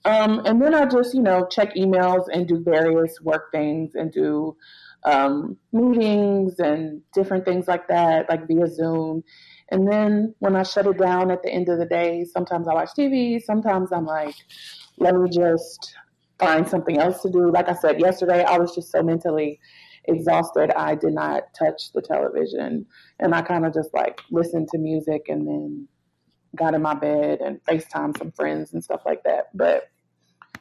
Um, 0.04 0.43
and 0.45 0.61
then 0.61 0.75
I 0.75 0.87
just, 0.87 1.14
you 1.14 1.23
know, 1.23 1.47
check 1.47 1.75
emails 1.76 2.26
and 2.33 2.47
do 2.47 2.62
various 2.62 3.21
work 3.21 3.50
things 3.52 3.95
and 3.95 4.12
do 4.12 4.57
um, 5.05 5.57
meetings 5.73 6.59
and 6.59 7.03
different 7.13 7.45
things 7.45 7.69
like 7.69 7.89
that, 7.89 8.29
like 8.29 8.47
via 8.47 8.67
Zoom. 8.67 9.23
And 9.71 9.91
then 9.91 10.35
when 10.39 10.57
I 10.57 10.63
shut 10.63 10.87
it 10.87 10.99
down 10.99 11.31
at 11.31 11.43
the 11.43 11.51
end 11.51 11.69
of 11.69 11.79
the 11.79 11.87
day, 11.87 12.25
sometimes 12.25 12.69
I 12.69 12.75
watch 12.75 12.91
TV, 12.97 13.43
sometimes 13.43 13.93
I'm 13.93 14.07
like, 14.07 14.35
let 14.99 15.15
me 15.15 15.29
just 15.29 15.95
find 16.39 16.69
something 16.69 16.99
else 16.99 17.23
to 17.23 17.31
do. 17.31 17.51
Like 17.51 17.69
I 17.69 17.75
said 17.75 18.01
yesterday, 18.01 18.45
I 18.45 18.59
was 18.59 18.75
just 18.75 18.91
so 18.91 19.03
mentally 19.03 19.61
exhausted, 20.07 20.71
I 20.77 20.95
did 20.95 21.15
not 21.15 21.45
touch 21.59 21.93
the 21.93 22.03
television. 22.03 22.87
And 23.21 23.35
I 23.35 23.43
kind 23.43 23.65
of 23.65 23.73
just 23.73 23.93
like 23.95 24.21
listened 24.31 24.69
to 24.73 24.79
music 24.79 25.27
and 25.29 25.47
then 25.47 25.89
got 26.57 26.75
in 26.75 26.83
my 26.83 26.95
bed 26.95 27.41
and 27.41 27.63
FaceTime 27.65 28.17
some 28.17 28.33
friends 28.33 28.73
and 28.73 28.85
stuff 28.85 29.03
like 29.05 29.23
that. 29.25 29.49
But 29.55 29.91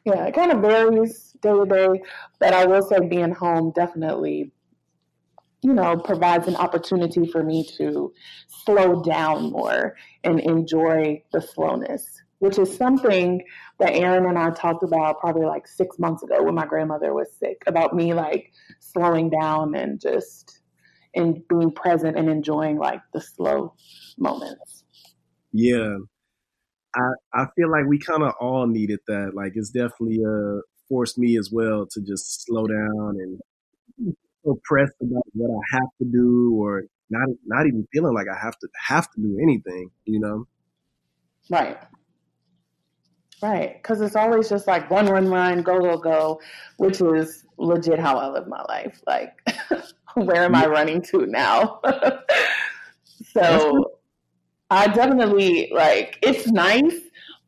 yeah, 0.05 0.25
it 0.25 0.35
kind 0.35 0.51
of 0.51 0.61
varies 0.61 1.33
day 1.41 1.51
to 1.51 1.65
day. 1.65 2.01
But 2.39 2.53
I 2.53 2.65
will 2.65 2.81
say 2.81 2.99
being 3.07 3.31
home 3.31 3.71
definitely, 3.75 4.51
you 5.61 5.73
know, 5.73 5.97
provides 5.97 6.47
an 6.47 6.55
opportunity 6.55 7.25
for 7.25 7.43
me 7.43 7.67
to 7.77 8.13
slow 8.65 9.01
down 9.01 9.51
more 9.51 9.95
and 10.23 10.39
enjoy 10.41 11.23
the 11.31 11.41
slowness, 11.41 12.21
which 12.39 12.59
is 12.59 12.75
something 12.75 13.41
that 13.79 13.93
Aaron 13.93 14.25
and 14.25 14.37
I 14.37 14.51
talked 14.51 14.83
about 14.83 15.19
probably 15.19 15.45
like 15.45 15.67
six 15.67 15.97
months 15.99 16.23
ago 16.23 16.43
when 16.43 16.55
my 16.55 16.65
grandmother 16.65 17.13
was 17.13 17.31
sick 17.39 17.63
about 17.65 17.95
me 17.95 18.13
like 18.13 18.51
slowing 18.79 19.29
down 19.29 19.75
and 19.75 19.99
just 19.99 20.59
and 21.15 21.47
being 21.47 21.71
present 21.71 22.17
and 22.17 22.29
enjoying 22.29 22.77
like 22.77 23.01
the 23.13 23.21
slow 23.21 23.73
moments. 24.17 24.83
Yeah. 25.53 25.97
I, 26.95 27.11
I 27.33 27.45
feel 27.55 27.71
like 27.71 27.85
we 27.87 27.97
kind 27.97 28.23
of 28.23 28.33
all 28.39 28.67
needed 28.67 28.99
that. 29.07 29.31
Like 29.33 29.53
it's 29.55 29.69
definitely 29.69 30.19
uh 30.25 30.61
forced 30.89 31.17
me 31.17 31.37
as 31.37 31.49
well 31.51 31.87
to 31.89 32.01
just 32.01 32.45
slow 32.45 32.67
down 32.67 33.17
and 33.19 34.15
so 34.43 34.59
pressed 34.63 34.93
about 35.01 35.23
what 35.33 35.49
I 35.49 35.77
have 35.77 35.89
to 35.99 36.05
do 36.05 36.53
or 36.55 36.83
not 37.09 37.29
not 37.45 37.67
even 37.67 37.87
feeling 37.93 38.13
like 38.13 38.27
I 38.27 38.39
have 38.39 38.57
to 38.59 38.67
have 38.87 39.09
to 39.11 39.21
do 39.21 39.39
anything, 39.41 39.89
you 40.05 40.19
know? 40.19 40.47
Right. 41.49 41.77
Right. 43.41 43.81
Because 43.81 44.01
it's 44.01 44.15
always 44.15 44.49
just 44.49 44.67
like 44.67 44.89
run, 44.89 45.07
run, 45.07 45.27
run, 45.27 45.63
go, 45.63 45.79
go, 45.79 45.97
go, 45.97 46.39
which 46.77 47.01
is 47.01 47.45
legit 47.57 47.99
how 47.99 48.17
I 48.17 48.27
live 48.29 48.47
my 48.47 48.63
life. 48.69 49.01
Like, 49.05 49.33
where 50.13 50.43
am 50.43 50.55
I 50.55 50.65
running 50.65 51.01
to 51.09 51.25
now? 51.25 51.81
so 53.33 53.92
I 54.69 54.87
definitely 54.87 55.71
like 55.73 56.17
it's 56.21 56.47
nice, 56.47 56.95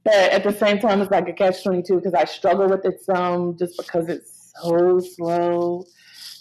but 0.03 0.13
at 0.13 0.43
the 0.43 0.53
same 0.53 0.79
time, 0.79 1.01
it's 1.01 1.12
like 1.12 1.27
a 1.27 1.34
catch 1.34 1.63
22 1.63 1.95
because 1.95 2.13
I 2.13 2.25
struggle 2.25 2.69
with 2.69 2.86
it 2.86 3.03
some 3.03 3.57
just 3.57 3.77
because 3.77 4.10
it's 4.10 4.53
so 4.62 5.00
slow 5.00 5.86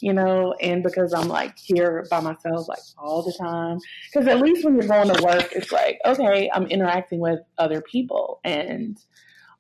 you 0.05 0.13
know, 0.13 0.55
and 0.61 0.83
because 0.83 1.15
I'm 1.15 1.29
like 1.29 1.59
here 1.59 2.07
by 2.11 2.21
myself 2.21 2.69
like 2.69 2.83
all 2.99 3.23
the 3.23 3.33
time. 3.33 3.79
Because 4.13 4.29
at 4.29 4.39
least 4.39 4.63
when 4.63 4.75
you're 4.75 4.87
going 4.87 5.09
to 5.09 5.23
work, 5.23 5.51
it's 5.53 5.73
like, 5.73 5.99
okay, 6.05 6.51
I'm 6.53 6.67
interacting 6.67 7.21
with 7.21 7.41
other 7.57 7.81
people 7.81 8.41
and 8.45 8.99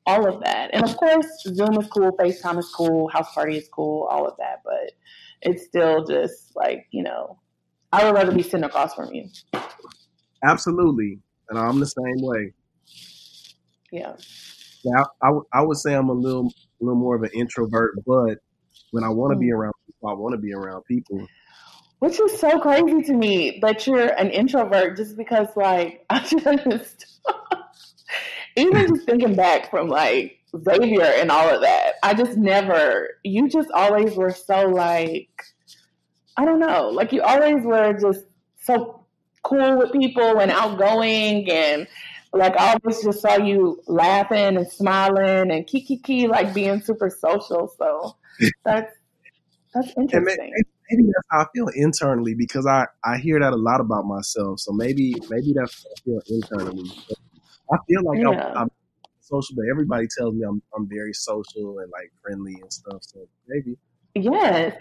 all 0.05 0.29
of 0.29 0.43
that. 0.43 0.69
And 0.75 0.85
of 0.85 0.95
course, 0.99 1.27
Zoom 1.45 1.81
is 1.81 1.87
cool, 1.87 2.13
FaceTime 2.19 2.59
is 2.59 2.71
cool, 2.77 3.09
House 3.09 3.33
Party 3.33 3.57
is 3.57 3.69
cool, 3.73 4.07
all 4.11 4.29
of 4.29 4.37
that. 4.37 4.61
But 4.67 4.93
it's 5.41 5.65
still 5.65 6.05
just 6.05 6.55
like, 6.55 6.89
you 6.91 7.03
know, 7.03 7.39
I 7.91 8.05
would 8.05 8.15
rather 8.15 8.33
be 8.33 8.43
sitting 8.43 8.65
across 8.65 8.95
from 8.95 9.15
you. 9.15 9.31
Absolutely. 10.45 11.19
And 11.49 11.59
I'm 11.59 11.81
the 11.81 11.87
same 11.87 12.17
way. 12.19 12.53
Yeah. 13.91 14.17
Yeah, 14.85 15.05
I, 15.23 15.29
I, 15.29 15.61
I 15.61 15.63
would 15.63 15.79
say 15.79 15.95
I'm 15.95 16.09
a 16.09 16.13
little, 16.13 16.47
a 16.81 16.85
little 16.85 16.99
more 16.99 17.17
of 17.17 17.23
an 17.23 17.31
introvert, 17.33 17.95
but 18.07 18.39
when 18.91 19.03
I 19.03 19.09
want 19.09 19.33
to 19.33 19.37
mm. 19.37 19.41
be 19.41 19.53
around 19.53 19.73
people, 19.87 20.09
I 20.09 20.13
want 20.13 20.35
to 20.35 20.41
be 20.41 20.53
around 20.53 20.83
people. 20.85 21.27
Which 22.01 22.21
is 22.21 22.39
so 22.39 22.59
crazy 22.59 23.03
to 23.03 23.15
me 23.15 23.59
that 23.63 23.87
you're 23.87 24.09
an 24.19 24.31
introvert 24.31 24.97
just 24.97 25.17
because, 25.17 25.49
like, 25.57 26.05
I 26.11 26.21
just, 26.21 27.07
even 28.57 28.89
just 28.89 29.07
thinking 29.07 29.35
back 29.35 29.71
from 29.71 29.89
like 29.89 30.39
Xavier 30.69 31.03
and 31.03 31.31
all 31.31 31.49
of 31.49 31.63
that, 31.63 31.95
I 32.03 32.15
just 32.15 32.37
never, 32.37 33.09
you 33.23 33.49
just 33.49 33.71
always 33.71 34.17
were 34.17 34.31
so 34.31 34.67
like, 34.67 35.31
I 36.37 36.45
don't 36.45 36.61
know, 36.61 36.89
like 36.89 37.13
you 37.13 37.23
always 37.23 37.65
were 37.65 37.95
just 37.95 38.27
so 38.61 39.04
cool 39.45 39.79
with 39.79 39.93
people 39.93 40.41
and 40.41 40.51
outgoing 40.51 41.49
and 41.51 41.87
like 42.33 42.57
I 42.59 42.73
always 42.75 43.03
just 43.03 43.21
saw 43.21 43.37
you 43.37 43.81
laughing 43.87 44.57
and 44.57 44.67
smiling 44.67 45.53
and 45.53 45.67
kiki 45.67 45.99
kiki 45.99 46.27
like 46.27 46.53
being 46.53 46.81
super 46.83 47.09
social. 47.09 47.73
So 47.79 48.17
that's 48.65 48.93
that's 49.73 49.89
interesting. 49.97 50.23
Maybe, 50.25 50.69
maybe, 50.91 51.03
that's 51.07 51.27
how 51.31 51.41
I 51.43 51.47
feel 51.55 51.69
internally 51.75 52.35
because 52.35 52.67
I, 52.67 52.87
I 53.05 53.19
hear 53.19 53.41
that 53.41 53.53
a 53.53 53.57
lot 53.57 53.81
about 53.81 54.05
myself. 54.05 54.61
So 54.61 54.73
maybe 54.73 55.15
maybe 55.31 55.55
that's 55.55 55.85
how 55.85 55.91
I 55.91 56.01
feel 56.05 56.21
internally. 56.29 56.91
I 57.73 57.77
feel 57.89 58.03
like 58.05 58.19
yeah. 58.19 58.51
I'm, 58.51 58.63
I'm, 58.63 58.71
social, 59.21 59.57
but 59.57 59.65
everybody 59.71 60.07
tells 60.19 60.35
me 60.35 60.45
I'm 60.45 60.61
I'm 60.77 60.89
very 60.89 61.15
social 61.15 61.79
and 61.79 61.91
like 61.91 62.13
friendly 62.23 62.57
and 62.61 62.73
stuff. 62.73 63.03
So 63.03 63.27
maybe. 63.49 63.77
Yes. 64.15 64.77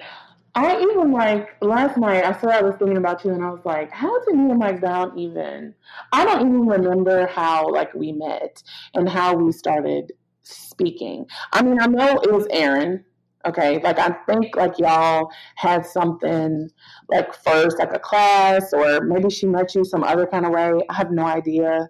I 0.56 0.80
even 0.80 1.12
like 1.12 1.50
last 1.62 1.98
night. 1.98 2.24
I 2.24 2.40
saw 2.40 2.50
I 2.50 2.62
was 2.62 2.76
thinking 2.78 2.98
about 2.98 3.26
you, 3.26 3.32
and 3.32 3.44
I 3.44 3.50
was 3.50 3.66
like, 3.66 3.92
"How 3.92 4.20
did 4.24 4.36
me 4.36 4.52
and 4.52 4.60
Mike 4.60 4.82
Brown 4.82 5.18
even?" 5.18 5.74
I 6.12 6.26
don't 6.26 6.42
even 6.42 6.68
remember 6.68 7.28
how 7.28 7.70
like 7.70 7.94
we 7.94 8.12
met 8.12 8.62
and 8.94 9.10
how 9.10 9.36
we 9.36 9.52
started 9.52 10.12
speaking. 10.44 11.26
I 11.54 11.64
mean, 11.64 11.80
I 11.82 11.88
know 11.88 12.20
it 12.22 12.32
was 12.32 12.48
Aaron 12.52 13.04
Okay, 13.46 13.80
like 13.84 14.00
I 14.00 14.10
think 14.26 14.56
like 14.56 14.80
y'all 14.80 15.30
had 15.56 15.86
something 15.86 16.70
like 17.10 17.34
first, 17.34 17.78
like 17.78 17.94
a 17.94 18.00
class, 18.00 18.72
or 18.72 19.02
maybe 19.02 19.30
she 19.30 19.48
met 19.48 19.76
you 19.76 19.84
some 19.84 20.04
other 20.04 20.26
kind 20.26 20.46
of 20.46 20.54
way. 20.54 20.80
I 20.90 20.94
have 20.94 21.12
no 21.12 21.26
idea. 21.26 21.90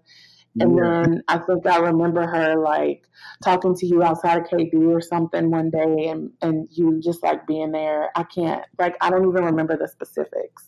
And 0.60 0.77
yeah. 0.77 0.83
then 0.83 1.24
I 1.27 1.39
think 1.39 1.65
I 1.65 1.77
remember 1.79 2.27
her 2.27 2.55
like 2.60 3.07
talking 3.43 3.75
to 3.75 3.86
you 3.86 4.03
outside 4.03 4.38
of 4.38 4.48
KB 4.48 4.74
or 4.88 5.01
something 5.01 5.50
one 5.50 5.72
day, 5.72 6.07
and 6.07 6.31
and 6.41 6.67
you 6.72 7.00
just 7.01 7.24
like 7.24 7.48
being 7.48 7.72
there. 7.72 8.12
I 8.15 8.24
can't 8.24 8.63
like 8.77 8.95
I 9.01 9.10
don't 9.10 9.27
even 9.27 9.43
remember 9.43 9.75
the 9.77 9.88
specifics. 9.88 10.67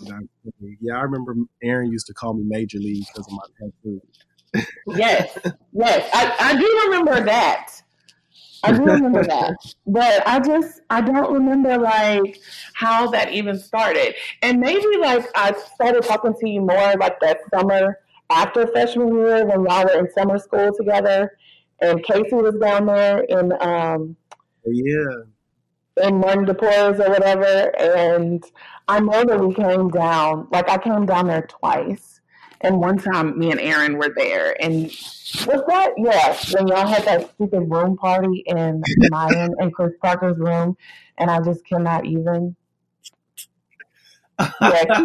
Yeah, 0.00 0.96
I 0.96 1.02
remember 1.02 1.34
Aaron 1.62 1.92
used 1.92 2.06
to 2.06 2.14
call 2.14 2.34
me 2.34 2.42
Major 2.44 2.78
League 2.78 3.04
because 3.12 3.26
of 3.26 3.32
my 3.32 3.44
tattoo. 3.60 4.00
yes, 4.96 5.38
yes, 5.72 6.10
I, 6.12 6.34
I 6.40 6.56
do 6.58 6.82
remember 6.86 7.24
that. 7.24 7.82
I 8.64 8.72
do 8.72 8.84
remember 8.84 9.24
that. 9.24 9.56
But 9.86 10.26
I 10.26 10.40
just 10.40 10.80
I 10.90 11.00
don't 11.00 11.32
remember 11.32 11.78
like 11.78 12.40
how 12.74 13.08
that 13.10 13.32
even 13.32 13.58
started. 13.58 14.14
And 14.42 14.58
maybe 14.58 14.86
like 15.00 15.26
I 15.36 15.52
started 15.74 16.02
talking 16.02 16.34
to 16.40 16.48
you 16.48 16.60
more 16.60 16.94
like 16.98 17.20
that 17.20 17.38
summer 17.54 17.98
after 18.30 18.66
freshman 18.66 19.14
year 19.14 19.44
when 19.46 19.64
y'all 19.64 19.84
were 19.84 19.98
in 19.98 20.10
summer 20.12 20.38
school 20.38 20.72
together 20.76 21.30
and 21.80 22.02
Casey 22.02 22.34
was 22.34 22.54
down 22.56 22.86
there 22.86 23.20
in 23.20 23.52
um 23.60 24.16
yeah. 24.64 26.02
in 26.02 26.18
Martin 26.18 26.44
de 26.44 26.54
Porres 26.54 26.98
or 26.98 27.10
whatever. 27.10 27.74
And 27.78 28.44
I 28.88 29.00
know 29.00 29.24
that 29.24 29.40
we 29.40 29.54
came 29.54 29.90
down 29.90 30.48
like 30.50 30.68
I 30.68 30.78
came 30.78 31.06
down 31.06 31.28
there 31.28 31.46
twice. 31.46 32.20
And 32.62 32.80
one 32.80 32.96
time, 32.96 33.38
me 33.38 33.50
and 33.50 33.60
Aaron 33.60 33.98
were 33.98 34.12
there, 34.16 34.56
and 34.62 34.84
was 34.84 35.62
that 35.68 35.90
yeah 35.98 36.34
when 36.54 36.66
y'all 36.68 36.86
had 36.86 37.04
that 37.04 37.30
stupid 37.34 37.70
room 37.70 37.98
party 37.98 38.42
in 38.46 38.82
Mayan 39.10 39.54
and 39.58 39.74
Chris 39.74 39.92
Parker's 40.02 40.38
room, 40.38 40.74
and 41.18 41.30
I 41.30 41.40
just 41.42 41.66
cannot 41.66 42.06
even. 42.06 42.56
Yeah, 44.38 44.84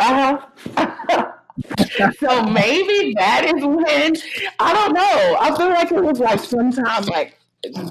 uh-huh. 0.00 1.32
so 2.20 2.42
maybe 2.44 3.14
that 3.16 3.44
is 3.46 3.64
when 3.64 4.14
I 4.60 4.72
don't 4.72 4.92
know. 4.94 5.36
I 5.40 5.54
feel 5.56 5.68
like 5.68 5.90
it 5.90 6.02
was 6.02 6.20
like 6.20 6.40
sometime 6.40 7.04
like 7.06 7.38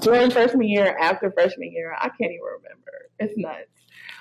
during 0.00 0.30
freshman 0.30 0.68
year, 0.68 0.96
after 0.98 1.30
freshman 1.30 1.72
year. 1.72 1.94
I 1.98 2.08
can't 2.08 2.32
even 2.32 2.40
remember. 2.40 2.92
It's 3.18 3.34
nuts. 3.36 3.66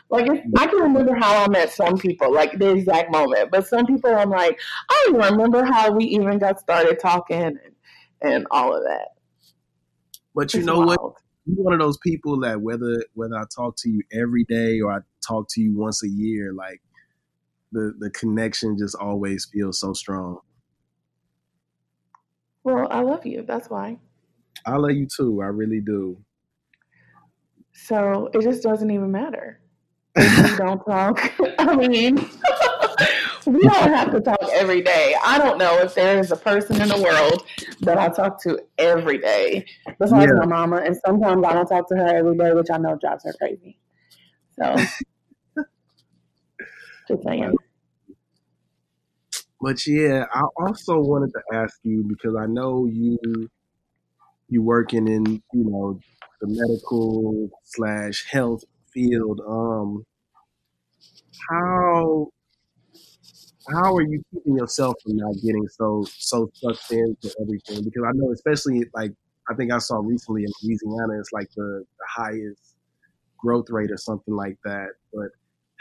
Like 0.09 0.29
I 0.57 0.67
can 0.67 0.79
remember 0.79 1.15
how 1.15 1.43
I 1.43 1.49
met 1.49 1.71
some 1.71 1.97
people, 1.97 2.33
like 2.33 2.57
the 2.57 2.71
exact 2.71 3.11
moment, 3.11 3.51
but 3.51 3.67
some 3.67 3.85
people 3.85 4.13
I'm 4.15 4.29
like, 4.29 4.59
I 4.89 5.03
don't 5.05 5.15
even 5.15 5.33
remember 5.33 5.65
how 5.65 5.91
we 5.91 6.05
even 6.05 6.39
got 6.39 6.59
started 6.59 6.99
talking 6.99 7.41
and, 7.41 7.59
and 8.21 8.47
all 8.51 8.75
of 8.75 8.83
that. 8.83 9.09
But 10.33 10.53
you 10.53 10.59
it's 10.59 10.67
know 10.67 10.79
wild. 10.79 10.97
what? 10.97 11.13
You're 11.45 11.63
one 11.63 11.73
of 11.73 11.79
those 11.79 11.97
people 11.97 12.39
that 12.41 12.61
whether 12.61 13.03
whether 13.15 13.35
I 13.35 13.43
talk 13.53 13.75
to 13.79 13.89
you 13.89 14.01
every 14.13 14.45
day 14.45 14.79
or 14.79 14.93
I 14.93 14.99
talk 15.25 15.47
to 15.51 15.61
you 15.61 15.77
once 15.77 16.03
a 16.03 16.09
year, 16.09 16.53
like 16.53 16.81
the 17.71 17.93
the 17.99 18.09
connection 18.11 18.77
just 18.77 18.95
always 18.95 19.47
feels 19.51 19.79
so 19.79 19.93
strong. 19.93 20.39
Well, 22.63 22.87
I 22.91 23.01
love 23.01 23.25
you. 23.25 23.43
That's 23.47 23.69
why. 23.69 23.97
I 24.65 24.75
love 24.75 24.91
you 24.91 25.07
too. 25.07 25.41
I 25.41 25.47
really 25.47 25.81
do. 25.81 26.17
So 27.73 28.29
it 28.33 28.41
just 28.41 28.63
doesn't 28.63 28.89
even 28.89 29.11
matter 29.11 29.61
we 30.17 30.57
don't 30.57 30.83
talk. 30.83 31.31
I 31.59 31.75
mean, 31.75 32.15
we 33.45 33.59
don't 33.59 33.93
have 33.93 34.11
to 34.11 34.19
talk 34.19 34.49
every 34.51 34.81
day. 34.81 35.15
I 35.23 35.37
don't 35.37 35.59
know 35.59 35.77
if 35.79 35.93
there 35.93 36.19
is 36.19 36.31
a 36.31 36.35
person 36.35 36.81
in 36.81 36.87
the 36.87 37.01
world 37.01 37.45
that 37.81 37.99
I 37.99 38.09
talk 38.09 38.41
to 38.43 38.59
every 38.79 39.19
day 39.19 39.65
besides 39.99 40.31
yeah. 40.33 40.39
my 40.39 40.45
mama. 40.45 40.77
And 40.77 40.97
sometimes 41.05 41.45
I 41.45 41.53
don't 41.53 41.67
talk 41.67 41.87
to 41.89 41.95
her 41.95 42.17
every 42.17 42.35
day, 42.35 42.51
which 42.53 42.69
I 42.71 42.77
know 42.77 42.97
drives 42.99 43.25
her 43.25 43.33
crazy. 43.33 43.77
So, 44.59 44.75
just 47.07 47.23
saying. 47.23 47.53
But 49.61 49.85
yeah, 49.87 50.25
I 50.33 50.41
also 50.59 50.99
wanted 50.99 51.31
to 51.33 51.41
ask 51.55 51.79
you 51.83 52.03
because 52.03 52.35
I 52.35 52.45
know 52.47 52.85
you 52.85 53.49
you 54.49 54.61
working 54.61 55.07
in 55.07 55.25
you 55.53 55.63
know 55.69 55.99
the 56.41 56.47
medical 56.47 57.49
slash 57.63 58.25
health 58.29 58.63
field, 58.93 59.41
um, 59.47 60.05
how 61.49 62.29
how 63.69 63.95
are 63.95 64.01
you 64.01 64.21
keeping 64.33 64.55
yourself 64.57 64.95
from 65.03 65.17
not 65.17 65.35
getting 65.43 65.67
so 65.67 66.05
so 66.17 66.49
sucked 66.53 66.91
into 66.91 67.33
everything? 67.41 67.83
Because 67.83 68.03
I 68.07 68.11
know, 68.13 68.31
especially 68.31 68.85
like 68.93 69.11
I 69.49 69.55
think 69.55 69.71
I 69.73 69.79
saw 69.79 69.97
recently 69.97 70.43
in 70.43 70.51
Louisiana, 70.63 71.19
it's 71.19 71.31
like 71.33 71.47
the, 71.55 71.83
the 71.99 72.05
highest 72.07 72.75
growth 73.37 73.67
rate 73.69 73.91
or 73.91 73.97
something 73.97 74.35
like 74.35 74.57
that. 74.65 74.89
But 75.13 75.29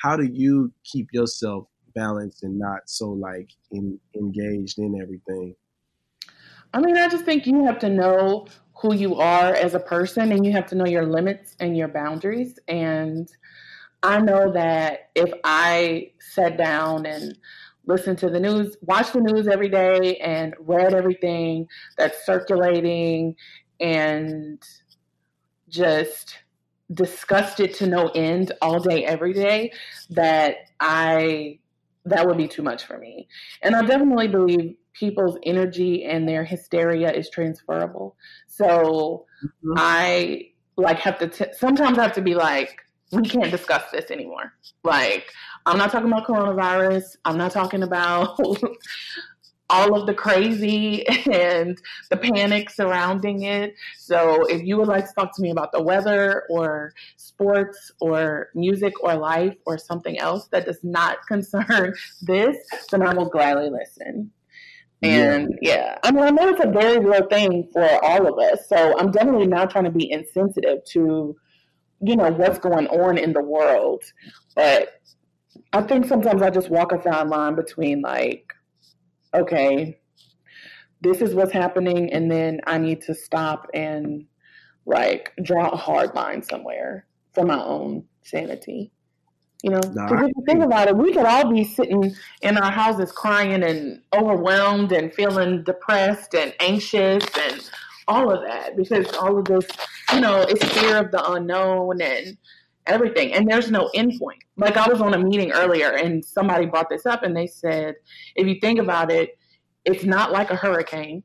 how 0.03 0.17
do 0.17 0.25
you 0.25 0.73
keep 0.85 1.09
yourself 1.13 1.67
balanced 1.95 2.43
and 2.43 2.59
not 2.59 2.83
so 2.87 3.11
like 3.11 3.51
in, 3.73 3.99
engaged 4.15 4.79
in 4.79 5.01
everything? 5.01 5.55
I 6.75 6.81
mean, 6.81 6.97
I 6.97 7.09
just 7.09 7.25
think 7.25 7.47
you 7.47 7.65
have 7.65 7.79
to 7.81 7.89
know 7.89 8.47
who 8.75 8.95
you 8.95 9.17
are 9.17 9.55
as 9.55 9.75
a 9.75 9.81
person 9.81 10.33
and 10.33 10.45
you 10.45 10.53
have 10.53 10.67
to 10.67 10.75
know 10.75 10.87
your 10.87 11.07
limits 11.07 11.57
and 11.61 11.77
your 11.77 11.89
boundaries. 11.89 12.59
And 12.69 13.29
I 14.03 14.21
know 14.21 14.53
that 14.53 15.11
if 15.15 15.33
I 15.45 16.13
sat 16.19 16.59
down 16.59 17.07
and 17.07 17.39
listened 17.87 18.19
to 18.19 18.29
the 18.29 18.41
news, 18.41 18.77
watched 18.83 19.15
the 19.15 19.21
news 19.21 19.49
every 19.49 19.69
day, 19.69 20.19
and 20.19 20.55
read 20.59 20.93
everything 20.93 21.67
that's 21.97 22.27
circulating 22.27 23.37
and 23.81 24.63
just 25.69 26.39
discussed 26.93 27.61
it 27.61 27.75
to 27.77 27.87
no 27.87 28.09
end 28.15 28.53
all 28.63 28.81
day, 28.81 29.05
every 29.05 29.33
day, 29.33 29.73
that 30.11 30.57
I 30.81 31.59
that 32.05 32.25
would 32.27 32.37
be 32.37 32.47
too 32.47 32.63
much 32.63 32.85
for 32.85 32.99
me. 32.99 33.27
And 33.63 33.75
I 33.75 33.83
definitely 33.83 34.29
believe 34.29 34.77
people's 34.93 35.37
energy 35.43 36.05
and 36.05 36.29
their 36.29 36.45
hysteria 36.45 37.13
is 37.13 37.29
transferable. 37.29 38.17
So 38.47 39.27
mm-hmm. 39.45 39.75
I 39.77 40.51
like 40.77 40.99
have 41.01 41.19
to 41.19 41.29
t- 41.29 41.53
sometimes 41.53 41.99
I 41.99 42.05
have 42.05 42.13
to 42.15 42.23
be 42.23 42.35
like, 42.35 42.81
we 43.13 43.23
can't 43.23 43.51
discuss 43.51 43.91
this 43.93 44.11
anymore. 44.11 44.53
Like, 44.85 45.33
I'm 45.65 45.79
not 45.79 45.91
talking 45.91 46.11
about 46.11 46.27
coronavirus. 46.27 47.17
I'm 47.25 47.37
not 47.37 47.53
talking 47.53 47.83
about 47.83 48.39
all 49.69 49.99
of 49.99 50.07
the 50.07 50.15
crazy 50.15 51.07
and 51.33 51.79
the 52.11 52.17
panic 52.17 52.71
surrounding 52.71 53.43
it. 53.43 53.75
So, 53.99 54.45
if 54.47 54.63
you 54.63 54.77
would 54.77 54.89
like 54.89 55.07
to 55.07 55.15
talk 55.15 55.35
to 55.37 55.43
me 55.43 55.51
about 55.51 55.73
the 55.73 55.83
weather 55.83 56.45
or 56.51 56.93
sports 57.17 57.93
or 58.01 58.49
music 58.55 59.03
or 59.03 59.15
life 59.15 59.57
or 59.67 59.79
something 59.79 60.19
else 60.19 60.49
that 60.49 60.67
does 60.67 60.83
not 60.83 61.19
concern 61.29 61.95
this, 62.23 62.57
then 62.91 63.03
I 63.03 63.15
will 63.15 63.29
gladly 63.29 63.71
listen. 63.71 64.31
And 65.03 65.59
yeah. 65.61 65.75
yeah, 65.75 65.99
I 66.03 66.11
mean, 66.11 66.25
I 66.25 66.31
know 66.31 66.49
it's 66.49 66.65
a 66.65 66.71
very 66.71 66.99
real 66.99 67.27
thing 67.29 67.69
for 67.73 68.05
all 68.05 68.27
of 68.27 68.39
us. 68.39 68.67
So 68.69 68.99
I'm 68.99 69.11
definitely 69.11 69.47
not 69.47 69.71
trying 69.71 69.85
to 69.85 69.91
be 69.91 70.11
insensitive 70.11 70.85
to, 70.93 71.37
you 72.01 72.17
know, 72.17 72.31
what's 72.33 72.59
going 72.59 72.87
on 72.87 73.19
in 73.19 73.35
the 73.35 73.43
world. 73.43 74.03
But 74.55 75.01
I 75.75 75.83
think 75.83 76.07
sometimes 76.07 76.41
I 76.41 76.49
just 76.49 76.71
walk 76.71 76.93
a 76.93 76.99
fine 76.99 77.29
line 77.29 77.57
between 77.57 78.01
like, 78.01 78.55
okay, 79.35 79.99
this 81.01 81.21
is 81.21 81.35
what's 81.35 81.53
happening, 81.53 82.13
and 82.13 82.31
then 82.31 82.61
I 82.67 82.79
need 82.79 83.03
to 83.03 83.15
stop 83.15 83.69
and 83.75 84.27
like 84.87 85.33
draw 85.43 85.69
a 85.69 85.77
hard 85.77 86.15
line 86.15 86.43
somewhere 86.43 87.07
for 87.35 87.45
my 87.45 87.63
own 87.63 88.05
sanity. 88.23 88.93
You 89.63 89.71
know, 89.71 89.81
because 89.81 90.29
if 90.29 90.33
you 90.37 90.45
think 90.47 90.63
about 90.63 90.89
it, 90.89 90.97
we 90.97 91.13
could 91.13 91.25
all 91.25 91.51
be 91.51 91.65
sitting 91.65 92.15
in 92.43 92.59
our 92.59 92.71
houses 92.71 93.11
crying 93.11 93.65
and 93.65 94.01
overwhelmed 94.15 94.93
and 94.93 95.13
feeling 95.13 95.65
depressed 95.65 96.35
and 96.35 96.55
anxious 96.61 97.25
and 97.41 97.69
all 98.07 98.31
of 98.31 98.43
that 98.43 98.77
because 98.77 99.13
all 99.15 99.39
of 99.39 99.47
this, 99.47 99.67
you 100.13 100.21
know, 100.21 100.43
is 100.43 100.63
fear 100.73 100.99
of 100.99 101.11
the 101.11 101.33
unknown 101.33 102.01
and 102.01 102.37
everything. 102.87 103.33
And 103.33 103.49
there's 103.49 103.71
no 103.71 103.91
endpoint. 103.95 104.41
Like 104.57 104.77
I 104.77 104.89
was 104.89 105.01
on 105.01 105.15
a 105.15 105.19
meeting 105.19 105.53
earlier 105.53 105.91
and 105.93 106.25
somebody 106.25 106.67
brought 106.67 106.89
this 106.89 107.07
up 107.07 107.23
and 107.23 107.37
they 107.37 107.47
said, 107.47 107.97
if 108.35 108.47
you 108.47 108.57
think 108.61 108.79
about 108.79 109.11
it, 109.11 109.39
it's 109.85 110.05
not 110.05 110.33
like 110.33 110.51
a 110.51 110.57
hurricane 110.57 111.23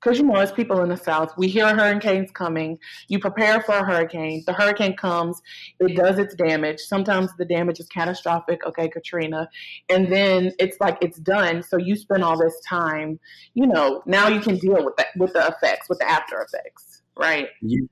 because 0.00 0.18
you 0.18 0.24
know, 0.24 0.36
as 0.36 0.50
people 0.50 0.80
in 0.80 0.88
the 0.88 0.96
South, 0.96 1.32
we 1.36 1.48
hear 1.48 1.74
hurricanes 1.74 2.30
coming. 2.30 2.78
You 3.08 3.18
prepare 3.18 3.60
for 3.60 3.72
a 3.72 3.84
hurricane. 3.84 4.42
The 4.46 4.52
hurricane 4.52 4.96
comes, 4.96 5.40
it 5.78 5.94
does 5.94 6.18
its 6.18 6.34
damage. 6.34 6.80
Sometimes 6.80 7.30
the 7.36 7.44
damage 7.44 7.80
is 7.80 7.86
catastrophic. 7.88 8.64
Okay, 8.64 8.88
Katrina, 8.88 9.48
and 9.88 10.10
then 10.10 10.52
it's 10.58 10.78
like 10.80 10.96
it's 11.02 11.18
done. 11.18 11.62
So 11.62 11.76
you 11.76 11.96
spend 11.96 12.24
all 12.24 12.38
this 12.38 12.58
time, 12.66 13.20
you 13.54 13.66
know, 13.66 14.02
now 14.06 14.28
you 14.28 14.40
can 14.40 14.56
deal 14.56 14.84
with 14.84 14.96
that 14.96 15.08
with 15.16 15.34
the 15.34 15.46
effects, 15.46 15.88
with 15.88 15.98
the 15.98 16.10
after 16.10 16.40
effects, 16.40 17.02
right? 17.16 17.48
You. 17.60 17.88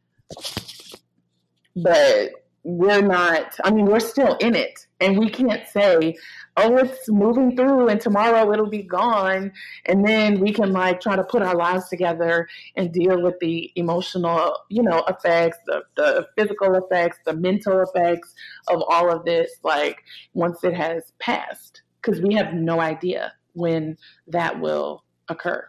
But 1.77 2.31
we're 2.69 3.01
not. 3.01 3.57
I 3.65 3.71
mean, 3.71 3.87
we're 3.87 3.99
still 3.99 4.37
in 4.41 4.55
it, 4.55 4.87
and 5.01 5.19
we 5.19 5.31
can't 5.31 5.67
say, 5.67 6.17
oh, 6.59 6.77
it's 6.77 7.09
moving 7.09 7.57
through 7.57 7.89
and 7.89 8.01
tomorrow 8.01 8.53
it'll 8.53 8.69
be 8.69 8.83
gone. 8.83 9.53
And 9.87 10.07
then 10.07 10.39
we 10.39 10.53
can 10.53 10.73
like 10.73 11.01
try 11.01 11.17
to 11.17 11.25
put 11.25 11.41
our 11.41 11.55
lives 11.55 11.89
together 11.89 12.47
and 12.77 12.93
deal 12.93 13.23
with 13.23 13.39
the 13.41 13.71
emotional, 13.77 14.59
you 14.69 14.83
know, 14.83 15.03
effects, 15.09 15.57
the, 15.67 15.83
the 15.97 16.27
physical 16.37 16.75
effects, 16.75 17.19
the 17.25 17.35
mental 17.35 17.81
effects 17.81 18.35
of 18.69 18.83
all 18.89 19.11
of 19.11 19.25
this, 19.25 19.51
like 19.63 20.03
once 20.35 20.63
it 20.63 20.75
has 20.75 21.13
passed, 21.21 21.83
because 22.03 22.21
we 22.21 22.35
have 22.35 22.53
no 22.53 22.81
idea 22.81 23.33
when 23.55 23.97
that 24.27 24.61
will 24.61 25.05
occur. 25.29 25.67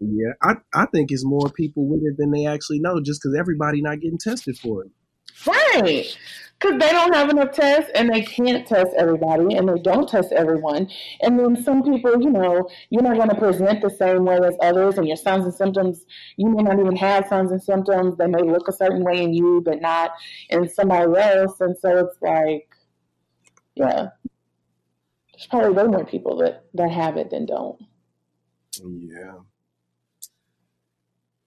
Yeah, 0.00 0.32
I, 0.42 0.54
I 0.74 0.86
think 0.86 1.10
it's 1.12 1.24
more 1.24 1.48
people 1.50 1.86
with 1.86 2.00
it 2.02 2.16
than 2.18 2.30
they 2.30 2.46
actually 2.46 2.80
know 2.80 3.00
just 3.00 3.20
because 3.22 3.36
everybody 3.38 3.80
not 3.82 4.00
getting 4.00 4.18
tested 4.18 4.58
for 4.58 4.84
it. 4.84 4.90
Right 5.46 6.16
because 6.58 6.78
they 6.80 6.90
don't 6.90 7.14
have 7.14 7.28
enough 7.28 7.52
tests 7.52 7.90
and 7.94 8.08
they 8.08 8.22
can't 8.22 8.66
test 8.66 8.92
everybody 8.96 9.56
and 9.56 9.68
they 9.68 9.78
don't 9.80 10.08
test 10.08 10.32
everyone. 10.32 10.88
And 11.20 11.38
then 11.38 11.62
some 11.62 11.82
people, 11.82 12.20
you 12.20 12.30
know, 12.30 12.68
you're 12.90 13.02
not 13.02 13.16
going 13.16 13.28
to 13.28 13.34
present 13.34 13.82
the 13.82 13.90
same 13.90 14.24
way 14.24 14.38
as 14.42 14.56
others, 14.62 14.96
and 14.98 15.06
your 15.06 15.16
signs 15.16 15.44
and 15.44 15.54
symptoms, 15.54 16.04
you 16.36 16.48
may 16.48 16.62
not 16.62 16.78
even 16.78 16.96
have 16.96 17.28
signs 17.28 17.50
and 17.50 17.62
symptoms. 17.62 18.16
They 18.16 18.26
may 18.26 18.42
look 18.42 18.68
a 18.68 18.72
certain 18.72 19.04
way 19.04 19.22
in 19.22 19.34
you, 19.34 19.62
but 19.64 19.80
not 19.80 20.12
in 20.48 20.68
somebody 20.68 21.18
else. 21.18 21.60
And 21.60 21.76
so 21.78 22.06
it's 22.06 22.16
like, 22.22 22.68
yeah, 23.74 24.08
there's 25.32 25.46
probably 25.50 25.70
way 25.70 25.84
more 25.84 26.06
people 26.06 26.38
that, 26.38 26.64
that 26.74 26.90
have 26.90 27.16
it 27.18 27.30
than 27.30 27.46
don't. 27.46 27.78
Yeah. 28.82 29.34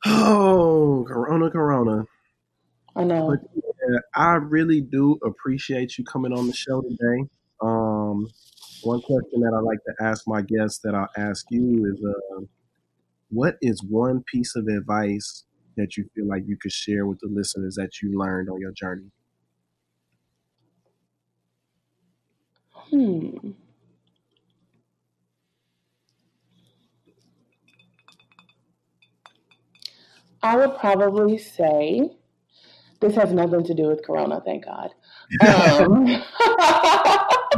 Oh, 0.06 1.06
Corona, 1.08 1.49
Corona. 1.49 2.06
I 2.95 3.04
know. 3.04 3.30
But 3.30 4.02
I 4.15 4.36
really 4.36 4.82
do 4.82 5.19
appreciate 5.23 5.97
you 5.97 6.04
coming 6.04 6.34
on 6.34 6.47
the 6.47 6.54
show 6.54 6.82
today. 6.82 7.30
Um, 7.62 8.28
one 8.84 9.02
question 9.02 9.41
that 9.41 9.54
I 9.56 9.60
like 9.62 9.80
to 9.86 10.04
ask 10.04 10.28
my 10.28 10.41
guests 10.41 10.80
that 10.84 10.95
I'll 10.95 11.10
ask 11.17 11.45
you 11.49 11.86
is, 11.86 12.04
uh, 12.04 12.45
what 13.30 13.58
is 13.62 13.84
one 13.84 14.23
piece 14.32 14.56
of 14.56 14.67
advice 14.67 15.45
that 15.78 15.97
you 15.97 16.10
feel 16.15 16.28
like 16.28 16.43
you 16.47 16.58
could 16.58 16.71
share 16.71 17.06
with 17.08 17.19
the 17.21 17.30
listeners 17.30 17.75
that 17.75 18.02
you 18.02 18.17
learned 18.19 18.49
on 18.49 18.60
your 18.60 18.71
journey? 18.73 19.12
Hmm. 22.73 23.52
I 30.43 30.58
would 30.58 30.78
probably 30.78 31.38
say 31.38 32.18
this 33.00 33.16
has 33.16 33.32
nothing 33.34 33.64
to 33.64 33.74
do 33.74 33.88
with 33.88 34.06
Corona, 34.06 34.42
thank 34.46 34.66
God. 34.66 34.92
Um, 35.42 36.24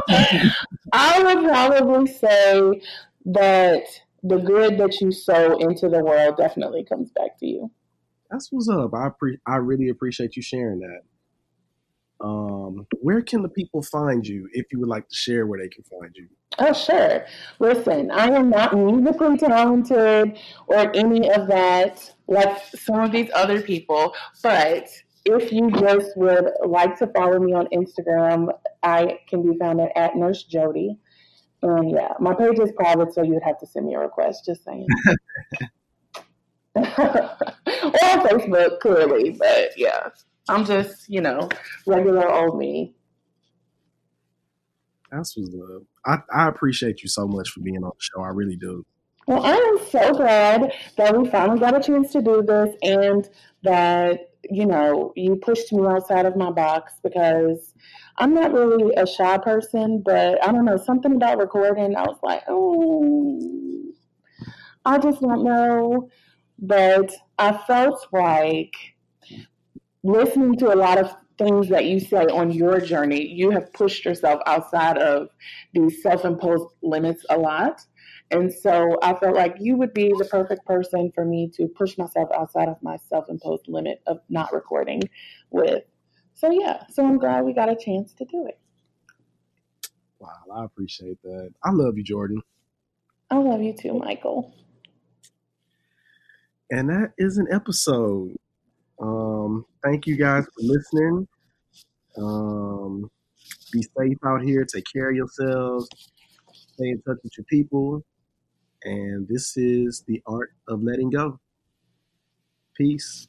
I 0.94 1.22
would 1.24 1.44
probably 1.46 2.12
say 2.12 2.82
that 3.26 3.84
the 4.24 4.38
good 4.38 4.78
that 4.78 5.00
you 5.02 5.12
sow 5.12 5.58
into 5.58 5.90
the 5.90 6.04
world 6.04 6.38
definitely 6.38 6.84
comes 6.84 7.12
back 7.12 7.38
to 7.40 7.46
you. 7.46 7.72
That's 8.30 8.50
what's 8.52 8.70
up. 8.70 8.94
I 8.94 9.10
pre- 9.18 9.40
I 9.46 9.58
really 9.58 9.90
appreciate 9.90 10.36
you 10.36 10.42
sharing 10.42 10.80
that. 10.80 11.02
Um, 12.24 12.86
where 13.02 13.22
can 13.22 13.42
the 13.42 13.50
people 13.50 13.82
find 13.82 14.26
you 14.26 14.48
if 14.54 14.68
you 14.72 14.80
would 14.80 14.90
like 14.90 15.08
to 15.10 15.16
share 15.16 15.48
where 15.48 15.60
they 15.60 15.70
can 15.70 15.84
find 15.84 16.16
you? 16.16 16.28
Oh, 16.60 16.74
sure. 16.74 17.26
Listen, 17.60 18.12
I 18.12 18.28
am 18.28 18.50
not 18.50 18.76
musically 18.76 19.38
talented 19.38 20.38
or 20.68 20.96
any 20.96 21.32
of 21.32 21.48
that 21.48 22.14
like 22.28 22.62
some 22.76 23.00
of 23.00 23.12
these 23.12 23.30
other 23.34 23.62
people, 23.62 24.14
but 24.44 24.88
if 25.26 25.52
you 25.52 25.72
just 25.72 26.16
would 26.18 26.52
like 26.66 26.98
to 27.00 27.08
follow 27.08 27.40
me 27.40 27.54
on 27.54 27.68
Instagram, 27.68 28.50
I 28.84 29.20
can 29.28 29.44
be 29.44 29.58
found 29.58 29.82
at, 29.82 29.92
at 29.96 30.16
Nurse 30.16 30.44
Jody. 30.44 30.98
And 31.62 31.92
yeah, 31.92 32.14
my 32.20 32.34
page 32.34 32.60
is 32.60 32.72
private, 32.72 33.14
so 33.14 33.22
you 33.22 33.34
would 33.34 33.44
have 33.44 33.60
to 33.60 33.68
send 33.68 33.86
me 33.86 33.94
a 33.94 34.00
request. 34.00 34.46
Just 34.46 34.64
saying. 34.64 34.88
or 36.76 36.84
on 36.84 38.26
Facebook, 38.26 38.80
clearly, 38.80 39.32
but 39.32 39.78
yeah, 39.78 40.10
I'm 40.48 40.66
just 40.66 41.10
you 41.10 41.22
know 41.22 41.50
regular 41.86 42.32
old 42.32 42.58
me. 42.58 42.96
That's 45.12 45.36
what's 45.36 45.54
up. 45.54 45.84
I, 46.06 46.44
I 46.44 46.48
appreciate 46.48 47.04
you 47.04 47.10
so 47.10 47.28
much 47.28 47.50
for 47.50 47.60
being 47.60 47.84
on 47.84 47.92
the 47.94 48.00
show. 48.00 48.22
I 48.22 48.30
really 48.30 48.56
do. 48.56 48.86
Well, 49.28 49.46
I 49.46 49.54
am 49.54 49.86
so 49.90 50.14
glad 50.14 50.74
that 50.98 51.18
we 51.18 51.30
finally 51.30 51.60
got 51.60 51.76
a 51.76 51.82
chance 51.82 52.12
to 52.14 52.22
do 52.22 52.42
this 52.42 52.76
and 52.82 53.30
that 53.64 54.31
you 54.50 54.66
know, 54.66 55.14
you 55.16 55.36
pushed 55.36 55.72
me 55.72 55.86
outside 55.86 56.26
of 56.26 56.36
my 56.36 56.52
box 56.52 56.94
because 57.04 57.74
I'm 58.18 58.34
not 58.34 58.54
really 58.54 58.94
a 58.96 59.06
shy 59.06 59.38
person, 59.38 60.02
but 60.04 60.44
I 60.44 60.52
don't 60.52 60.66
know, 60.66 60.78
something 60.78 61.16
about 61.16 61.38
recording, 61.38 61.96
I 61.96 62.02
was 62.04 62.18
like, 62.24 62.44
oh, 62.48 63.40
I 64.86 64.98
just 64.98 65.22
don't 65.22 65.44
know. 65.44 66.10
But 66.60 67.12
I 67.40 67.58
felt 67.66 68.06
like 68.12 68.74
listening 70.04 70.58
to 70.58 70.74
a 70.74 70.76
lot 70.76 70.98
of 70.98 71.16
things 71.38 71.70
that 71.70 71.86
you 71.86 72.00
say 72.00 72.26
on 72.26 72.52
your 72.52 72.80
journey, 72.80 73.26
you 73.28 73.50
have 73.52 73.74
pushed 73.74 74.06
yourself 74.06 74.42
outside 74.46 74.98
of 74.98 75.30
these 75.74 76.02
self 76.02 76.26
imposed 76.26 76.68
limits 76.82 77.26
a 77.30 77.38
lot. 77.38 77.82
And 78.32 78.52
so 78.52 78.98
I 79.04 79.13
felt 79.13 79.36
like 79.36 79.58
you 79.60 79.76
would 79.76 79.94
be 79.94 80.13
the 80.17 80.26
perfect 80.26 80.65
person 80.65 81.12
for 81.13 81.26
me 81.26 81.52
to 81.56 81.67
push 81.67 81.98
myself 81.98 82.30
outside 82.34 82.70
of 82.70 82.78
my 82.82 82.98
self 83.10 83.30
imposed 83.30 83.67
limit 83.67 84.02
of 84.08 84.20
not 84.30 84.54
recording 84.54 85.02
with. 85.50 85.84
So, 86.34 86.50
yeah, 86.50 86.84
so 86.89 87.06
I'm 87.06 87.17
glad 87.17 87.44
we 87.44 87.54
got 87.54 87.70
a 87.70 87.76
chance 87.76 88.13
to 88.13 88.26
do 88.26 88.48
it. 88.48 88.58
Wow, 90.20 90.30
I 90.56 90.65
appreciate 90.65 91.22
that. 91.24 91.52
I 91.63 91.72
love 91.72 91.98
you, 91.98 92.04
Jordan. 92.04 92.41
I 93.30 93.38
love 93.38 93.62
you 93.62 93.74
too, 93.74 93.94
Michael. 93.94 94.54
And 96.70 96.89
that 96.89 97.12
is 97.17 97.38
an 97.38 97.48
episode. 97.52 98.36
Um, 99.02 99.65
thank 99.84 100.08
you 100.08 100.15
guys 100.15 100.46
for 100.46 100.62
listening. 100.62 101.28
Um, 102.17 103.10
be 103.74 103.82
safe 103.82 104.17
out 104.26 104.41
here. 104.41 104.63
Take 104.63 104.86
care 104.94 105.10
of 105.10 105.15
yourselves. 105.15 105.89
Stay 106.54 106.89
in 106.89 107.02
touch 107.02 107.17
with 107.24 107.34
your 107.38 107.46
people. 107.50 108.04
And 108.84 109.28
this 109.28 109.58
is 109.58 110.04
the 110.08 110.22
art 110.26 110.54
of 110.67 110.82
letting 110.82 111.10
go. 111.10 111.39
Peace. 112.76 113.28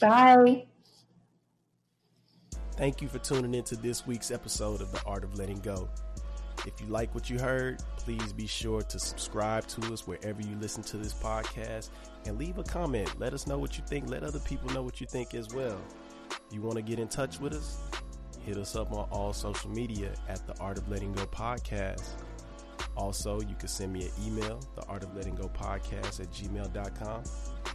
Bye. 0.00 0.66
Thank 2.76 3.02
you 3.02 3.08
for 3.08 3.18
tuning 3.18 3.54
in 3.54 3.64
to 3.64 3.76
this 3.76 4.06
week's 4.06 4.30
episode 4.30 4.80
of 4.80 4.92
The 4.92 5.02
Art 5.04 5.24
of 5.24 5.36
Letting 5.36 5.58
Go. 5.58 5.88
If 6.64 6.80
you 6.80 6.86
like 6.86 7.12
what 7.14 7.28
you 7.28 7.38
heard, 7.38 7.82
please 7.96 8.32
be 8.32 8.46
sure 8.46 8.82
to 8.82 8.98
subscribe 8.98 9.66
to 9.68 9.92
us 9.92 10.06
wherever 10.06 10.40
you 10.42 10.54
listen 10.60 10.82
to 10.84 10.96
this 10.96 11.12
podcast 11.14 11.90
and 12.26 12.38
leave 12.38 12.58
a 12.58 12.62
comment. 12.62 13.18
Let 13.18 13.32
us 13.32 13.46
know 13.46 13.58
what 13.58 13.78
you 13.78 13.84
think. 13.86 14.08
Let 14.10 14.22
other 14.22 14.38
people 14.40 14.70
know 14.70 14.82
what 14.82 15.00
you 15.00 15.06
think 15.06 15.34
as 15.34 15.48
well. 15.52 15.80
You 16.52 16.60
want 16.62 16.76
to 16.76 16.82
get 16.82 16.98
in 16.98 17.08
touch 17.08 17.40
with 17.40 17.54
us? 17.54 17.78
Hit 18.44 18.56
us 18.56 18.76
up 18.76 18.92
on 18.92 19.08
all 19.10 19.32
social 19.32 19.70
media 19.70 20.12
at 20.28 20.46
the 20.46 20.56
Art 20.60 20.78
of 20.78 20.88
Letting 20.88 21.12
Go 21.12 21.26
Podcast. 21.26 22.10
Also, 22.98 23.40
you 23.42 23.54
can 23.54 23.68
send 23.68 23.92
me 23.92 24.06
an 24.06 24.10
email, 24.26 24.60
the 24.74 24.84
Art 24.86 25.04
of 25.04 25.14
Letting 25.14 25.36
Go 25.36 25.48
Podcast 25.48 26.18
at 26.18 26.32
gmail.com, 26.32 27.22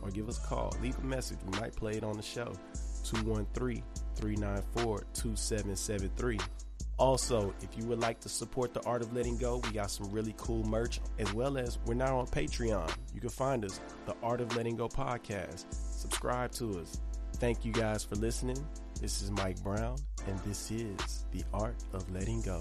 or 0.01 0.09
give 0.09 0.27
us 0.27 0.37
a 0.37 0.41
call. 0.41 0.75
Leave 0.81 0.99
a 0.99 1.03
message. 1.03 1.39
We 1.49 1.59
might 1.61 1.73
play 1.73 1.93
it 1.93 2.03
on 2.03 2.17
the 2.17 2.21
show. 2.21 2.53
213 3.05 3.81
394 4.15 5.03
2773. 5.13 6.39
Also, 6.97 7.53
if 7.61 7.69
you 7.77 7.85
would 7.85 7.99
like 7.99 8.19
to 8.19 8.29
support 8.29 8.73
the 8.73 8.81
Art 8.83 9.01
of 9.01 9.13
Letting 9.13 9.37
Go, 9.37 9.61
we 9.63 9.71
got 9.71 9.89
some 9.89 10.11
really 10.11 10.35
cool 10.37 10.63
merch, 10.65 10.99
as 11.17 11.33
well 11.33 11.57
as 11.57 11.79
we're 11.85 11.93
now 11.93 12.19
on 12.19 12.27
Patreon. 12.27 12.93
You 13.15 13.21
can 13.21 13.29
find 13.29 13.63
us, 13.63 13.79
the 14.05 14.15
Art 14.21 14.41
of 14.41 14.53
Letting 14.57 14.75
Go 14.75 14.89
podcast. 14.89 15.65
Subscribe 15.71 16.51
to 16.53 16.81
us. 16.81 17.01
Thank 17.37 17.63
you 17.63 17.71
guys 17.71 18.03
for 18.03 18.15
listening. 18.15 18.63
This 18.99 19.21
is 19.21 19.31
Mike 19.31 19.61
Brown, 19.63 19.97
and 20.27 20.37
this 20.39 20.69
is 20.69 21.25
the 21.31 21.43
Art 21.53 21.81
of 21.93 22.09
Letting 22.11 22.41
Go. 22.41 22.59